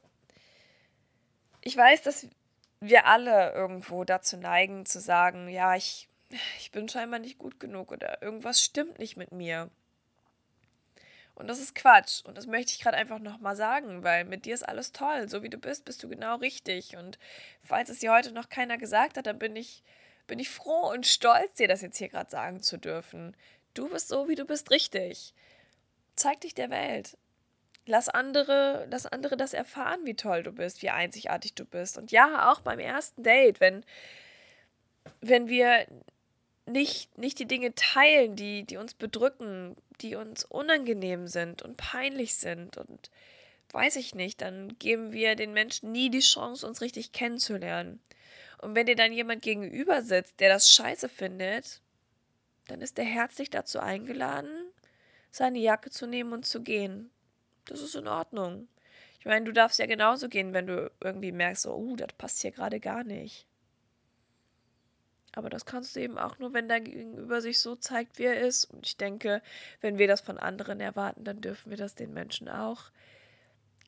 ich 1.63 1.77
weiß, 1.77 2.03
dass 2.03 2.27
wir 2.81 3.07
alle 3.07 3.53
irgendwo 3.53 4.05
dazu 4.05 4.37
neigen 4.37 4.87
zu 4.87 5.01
sagen, 5.01 5.49
ja, 5.49 5.75
ich, 5.77 6.08
ich 6.59 6.71
bin 6.71 6.89
scheinbar 6.89 7.19
nicht 7.19 7.39
gut 7.39 7.59
genug 7.61 7.93
oder 7.93 8.23
irgendwas 8.23 8.63
stimmt 8.63 8.99
nicht 8.99 9.17
mit 9.17 9.33
mir. 9.33 9.71
Und 11.39 11.47
das 11.47 11.61
ist 11.61 11.77
Quatsch. 11.77 12.25
Und 12.25 12.37
das 12.37 12.49
möchte 12.49 12.73
ich 12.73 12.81
gerade 12.81 12.97
einfach 12.97 13.21
nochmal 13.21 13.55
sagen, 13.55 14.03
weil 14.03 14.25
mit 14.25 14.45
dir 14.45 14.55
ist 14.55 14.69
alles 14.69 14.91
toll. 14.91 15.29
So 15.29 15.45
wie 15.45 15.49
du 15.49 15.57
bist, 15.57 15.85
bist 15.85 16.03
du 16.03 16.09
genau 16.09 16.35
richtig. 16.37 16.97
Und 16.97 17.17
falls 17.61 17.91
es 17.91 18.01
dir 18.01 18.13
heute 18.13 18.33
noch 18.33 18.49
keiner 18.49 18.77
gesagt 18.77 19.17
hat, 19.17 19.27
dann 19.27 19.39
bin 19.39 19.55
ich, 19.55 19.85
bin 20.27 20.41
ich 20.41 20.51
froh 20.51 20.91
und 20.91 21.07
stolz, 21.07 21.55
dir 21.55 21.69
das 21.69 21.81
jetzt 21.81 21.97
hier 21.97 22.09
gerade 22.09 22.29
sagen 22.29 22.61
zu 22.61 22.77
dürfen. 22.77 23.37
Du 23.75 23.89
bist 23.89 24.09
so, 24.09 24.29
wie 24.29 24.35
du 24.35 24.45
bist, 24.45 24.73
richtig. 24.73 25.33
Zeig 26.17 26.41
dich 26.41 26.57
der 26.57 26.71
Welt. 26.71 27.17
Lass 27.87 28.09
andere, 28.09 28.89
lass 28.91 29.07
andere 29.07 29.37
das 29.37 29.55
erfahren, 29.55 30.01
wie 30.03 30.17
toll 30.17 30.43
du 30.43 30.51
bist, 30.51 30.83
wie 30.83 30.91
einzigartig 30.91 31.55
du 31.55 31.65
bist. 31.65 31.99
Und 31.99 32.11
ja, 32.11 32.51
auch 32.51 32.63
beim 32.63 32.81
ersten 32.81 33.23
Date, 33.23 33.61
wenn, 33.61 33.85
wenn 35.21 35.47
wir 35.47 35.87
nicht, 36.69 37.17
nicht 37.19 37.39
die 37.39 37.47
Dinge 37.47 37.75
teilen, 37.75 38.37
die, 38.37 38.65
die 38.65 38.77
uns 38.77 38.95
bedrücken, 38.95 39.77
die 40.01 40.15
uns 40.15 40.45
unangenehm 40.45 41.27
sind 41.27 41.63
und 41.63 41.77
peinlich 41.77 42.35
sind 42.37 42.77
und 42.77 43.11
weiß 43.73 43.97
ich 43.97 44.15
nicht, 44.15 44.41
dann 44.41 44.79
geben 44.79 45.13
wir 45.13 45.37
den 45.37 45.53
Menschen 45.53 45.93
nie 45.93 46.11
die 46.11 46.21
Chance, 46.21 46.67
uns 46.67 46.81
richtig 46.81 47.13
kennenzulernen. 47.13 48.01
Und 48.61 48.75
wenn 48.75 48.87
dir 48.87 48.97
dann 48.97 49.13
jemand 49.13 49.43
gegenüber 49.43 50.03
sitzt, 50.03 50.41
der 50.41 50.49
das 50.49 50.73
scheiße 50.73 51.09
findet, 51.09 51.81
dann 52.67 52.81
ist 52.81 52.99
er 52.99 53.05
herzlich 53.05 53.51
dazu 53.51 53.79
eingeladen, 53.79 54.71
seine 55.31 55.59
Jacke 55.59 55.91
zu 55.91 56.07
nehmen 56.07 56.33
und 56.33 56.47
zu 56.47 56.63
gehen. 56.63 57.11
Das 57.67 57.81
ist 57.81 57.95
in 57.95 58.09
Ordnung. 58.09 58.69
Ich 59.21 59.27
meine, 59.27 59.45
du 59.45 59.53
darfst 59.53 59.79
ja 59.79 59.87
genauso 59.87 60.29
gehen, 60.29 60.55
wenn 60.55 60.67
du 60.67 60.91
irgendwie 61.01 61.33
merkst, 61.33 61.67
oh, 61.67 61.77
uh, 61.77 61.97
das 61.97 62.13
passt 62.17 62.41
hier 62.41 62.51
gerade 62.51 62.81
gar 62.81 63.05
nicht. 63.05 63.47
Aber 65.35 65.51
das 65.51 65.67
kannst 65.67 65.95
du 65.95 66.01
eben 66.01 66.19
auch 66.19 66.39
nur, 66.39 66.55
wenn 66.55 66.69
dein 66.69 66.85
Gegenüber 66.85 67.41
sich 67.41 67.61
so 67.61 67.77
zeigt, 67.77 68.19
wie 68.19 68.25
er 68.25 68.41
ist. 68.41 68.65
Und 68.65 68.87
ich 68.87 68.97
denke, 68.97 69.43
wenn 69.81 69.99
wir 69.99 70.09
das 70.09 70.21
von 70.21 70.39
anderen 70.39 70.81
erwarten, 70.81 71.25
dann 71.25 71.41
dürfen 71.41 71.71
wir 71.71 71.77
das 71.77 71.95
den 71.95 72.13
Menschen 72.13 72.49
auch 72.49 72.91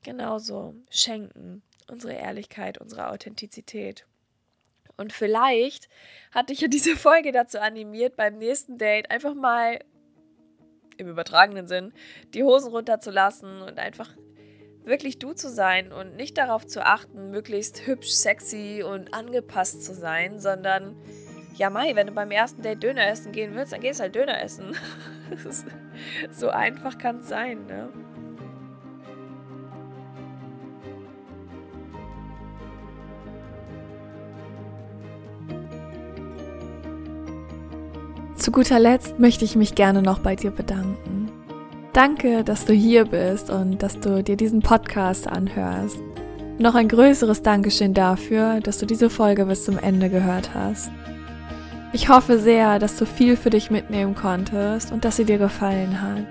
genauso 0.03 0.74
schenken. 0.90 1.62
Unsere 1.88 2.12
Ehrlichkeit, 2.12 2.79
unsere 2.79 3.11
Authentizität. 3.11 4.07
Und 4.96 5.12
vielleicht 5.12 5.88
hat 6.31 6.50
dich 6.50 6.61
ja 6.61 6.68
diese 6.68 6.94
Folge 6.96 7.33
dazu 7.33 7.59
animiert, 7.59 8.16
beim 8.16 8.37
nächsten 8.37 8.79
Date 8.79 9.11
einfach 9.11 9.35
mal 9.35 9.81
im 10.98 11.09
übertragenen 11.09 11.66
Sinn 11.66 11.92
die 12.35 12.44
Hosen 12.44 12.70
runterzulassen 12.70 13.62
und 13.62 13.79
einfach 13.79 14.14
wirklich 14.85 15.18
du 15.18 15.33
zu 15.33 15.48
sein 15.48 15.92
und 15.92 16.16
nicht 16.16 16.37
darauf 16.38 16.66
zu 16.66 16.85
achten, 16.85 17.31
möglichst 17.31 17.87
hübsch, 17.87 18.11
sexy 18.11 18.83
und 18.87 19.14
angepasst 19.14 19.85
zu 19.85 19.94
sein, 19.94 20.38
sondern 20.38 20.96
ja, 21.56 21.70
Mai, 21.70 21.94
wenn 21.94 22.06
du 22.06 22.12
beim 22.12 22.30
ersten 22.30 22.62
Date 22.62 22.82
Döner 22.82 23.06
essen 23.06 23.32
gehen 23.32 23.54
willst, 23.54 23.72
dann 23.72 23.80
gehst 23.80 24.00
halt 24.00 24.14
Döner 24.14 24.42
essen. 24.42 24.74
so 26.30 26.50
einfach 26.50 26.98
kann 26.98 27.18
es 27.18 27.28
sein, 27.28 27.66
ne? 27.66 27.88
Zu 38.36 38.52
guter 38.52 38.78
Letzt 38.78 39.18
möchte 39.18 39.44
ich 39.44 39.54
mich 39.54 39.74
gerne 39.74 40.00
noch 40.00 40.20
bei 40.20 40.34
dir 40.34 40.50
bedanken. 40.50 41.30
Danke, 41.92 42.42
dass 42.42 42.64
du 42.64 42.72
hier 42.72 43.04
bist 43.04 43.50
und 43.50 43.82
dass 43.82 44.00
du 44.00 44.22
dir 44.22 44.36
diesen 44.36 44.60
Podcast 44.60 45.26
anhörst. 45.26 45.98
Noch 46.58 46.74
ein 46.74 46.88
größeres 46.88 47.42
Dankeschön 47.42 47.92
dafür, 47.92 48.60
dass 48.60 48.78
du 48.78 48.86
diese 48.86 49.10
Folge 49.10 49.44
bis 49.44 49.64
zum 49.64 49.76
Ende 49.76 50.08
gehört 50.08 50.54
hast. 50.54 50.90
Ich 51.92 52.09
hoffe 52.09 52.38
sehr, 52.38 52.79
dass 52.79 52.96
du 52.96 53.05
viel 53.05 53.37
für 53.37 53.50
dich 53.50 53.70
mitnehmen 53.70 54.14
konntest 54.14 54.92
und 54.92 55.05
dass 55.05 55.16
sie 55.16 55.24
dir 55.24 55.38
gefallen 55.38 56.00
hat. 56.00 56.24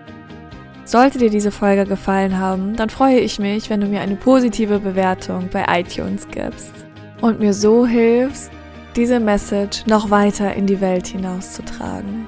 Sollte 0.85 1.17
dir 1.17 1.29
diese 1.29 1.51
Folge 1.51 1.85
gefallen 1.85 2.39
haben, 2.39 2.77
dann 2.77 2.89
freue 2.89 3.19
ich 3.19 3.39
mich, 3.39 3.69
wenn 3.69 3.81
du 3.81 3.87
mir 3.87 3.99
eine 3.99 4.15
positive 4.15 4.79
Bewertung 4.79 5.49
bei 5.51 5.65
iTunes 5.67 6.27
gibst 6.29 6.73
und 7.19 7.41
mir 7.41 7.53
so 7.53 7.85
hilfst, 7.85 8.51
diese 8.95 9.19
Message 9.19 9.85
noch 9.85 10.09
weiter 10.09 10.53
in 10.53 10.65
die 10.65 10.79
Welt 10.79 11.07
hinauszutragen. 11.07 12.25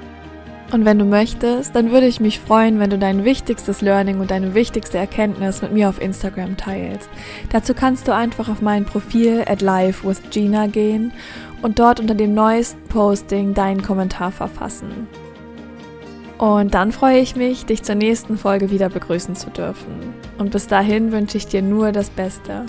Und 0.71 0.85
wenn 0.85 0.99
du 0.99 1.05
möchtest, 1.05 1.75
dann 1.75 1.91
würde 1.91 2.07
ich 2.07 2.21
mich 2.21 2.39
freuen, 2.39 2.79
wenn 2.79 2.89
du 2.89 2.97
dein 2.97 3.25
wichtigstes 3.25 3.81
Learning 3.81 4.19
und 4.19 4.31
deine 4.31 4.53
wichtigste 4.53 4.97
Erkenntnis 4.97 5.61
mit 5.61 5.73
mir 5.73 5.89
auf 5.89 6.01
Instagram 6.01 6.55
teilst. 6.55 7.09
Dazu 7.49 7.73
kannst 7.73 8.07
du 8.07 8.15
einfach 8.15 8.47
auf 8.47 8.61
mein 8.61 8.85
Profil 8.85 9.43
at 9.47 9.61
live 9.61 10.05
with 10.05 10.21
Gina 10.29 10.67
gehen 10.67 11.11
und 11.61 11.79
dort 11.79 11.99
unter 11.99 12.15
dem 12.15 12.33
neuesten 12.33 12.81
Posting 12.87 13.53
deinen 13.53 13.81
Kommentar 13.81 14.31
verfassen. 14.31 15.07
Und 16.37 16.73
dann 16.73 16.91
freue 16.91 17.19
ich 17.19 17.35
mich, 17.35 17.65
dich 17.65 17.83
zur 17.83 17.95
nächsten 17.95 18.37
Folge 18.37 18.71
wieder 18.71 18.89
begrüßen 18.89 19.35
zu 19.35 19.51
dürfen. 19.51 20.13
Und 20.39 20.51
bis 20.51 20.67
dahin 20.67 21.11
wünsche 21.11 21.37
ich 21.37 21.47
dir 21.47 21.61
nur 21.61 21.91
das 21.91 22.09
Beste 22.09 22.65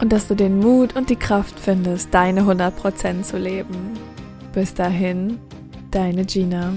und 0.00 0.12
dass 0.12 0.28
du 0.28 0.34
den 0.34 0.58
Mut 0.58 0.96
und 0.96 1.08
die 1.08 1.16
Kraft 1.16 1.58
findest, 1.58 2.12
deine 2.12 2.42
100% 2.42 3.22
zu 3.22 3.38
leben. 3.38 3.98
Bis 4.52 4.74
dahin, 4.74 5.38
deine 5.90 6.24
Gina. 6.24 6.74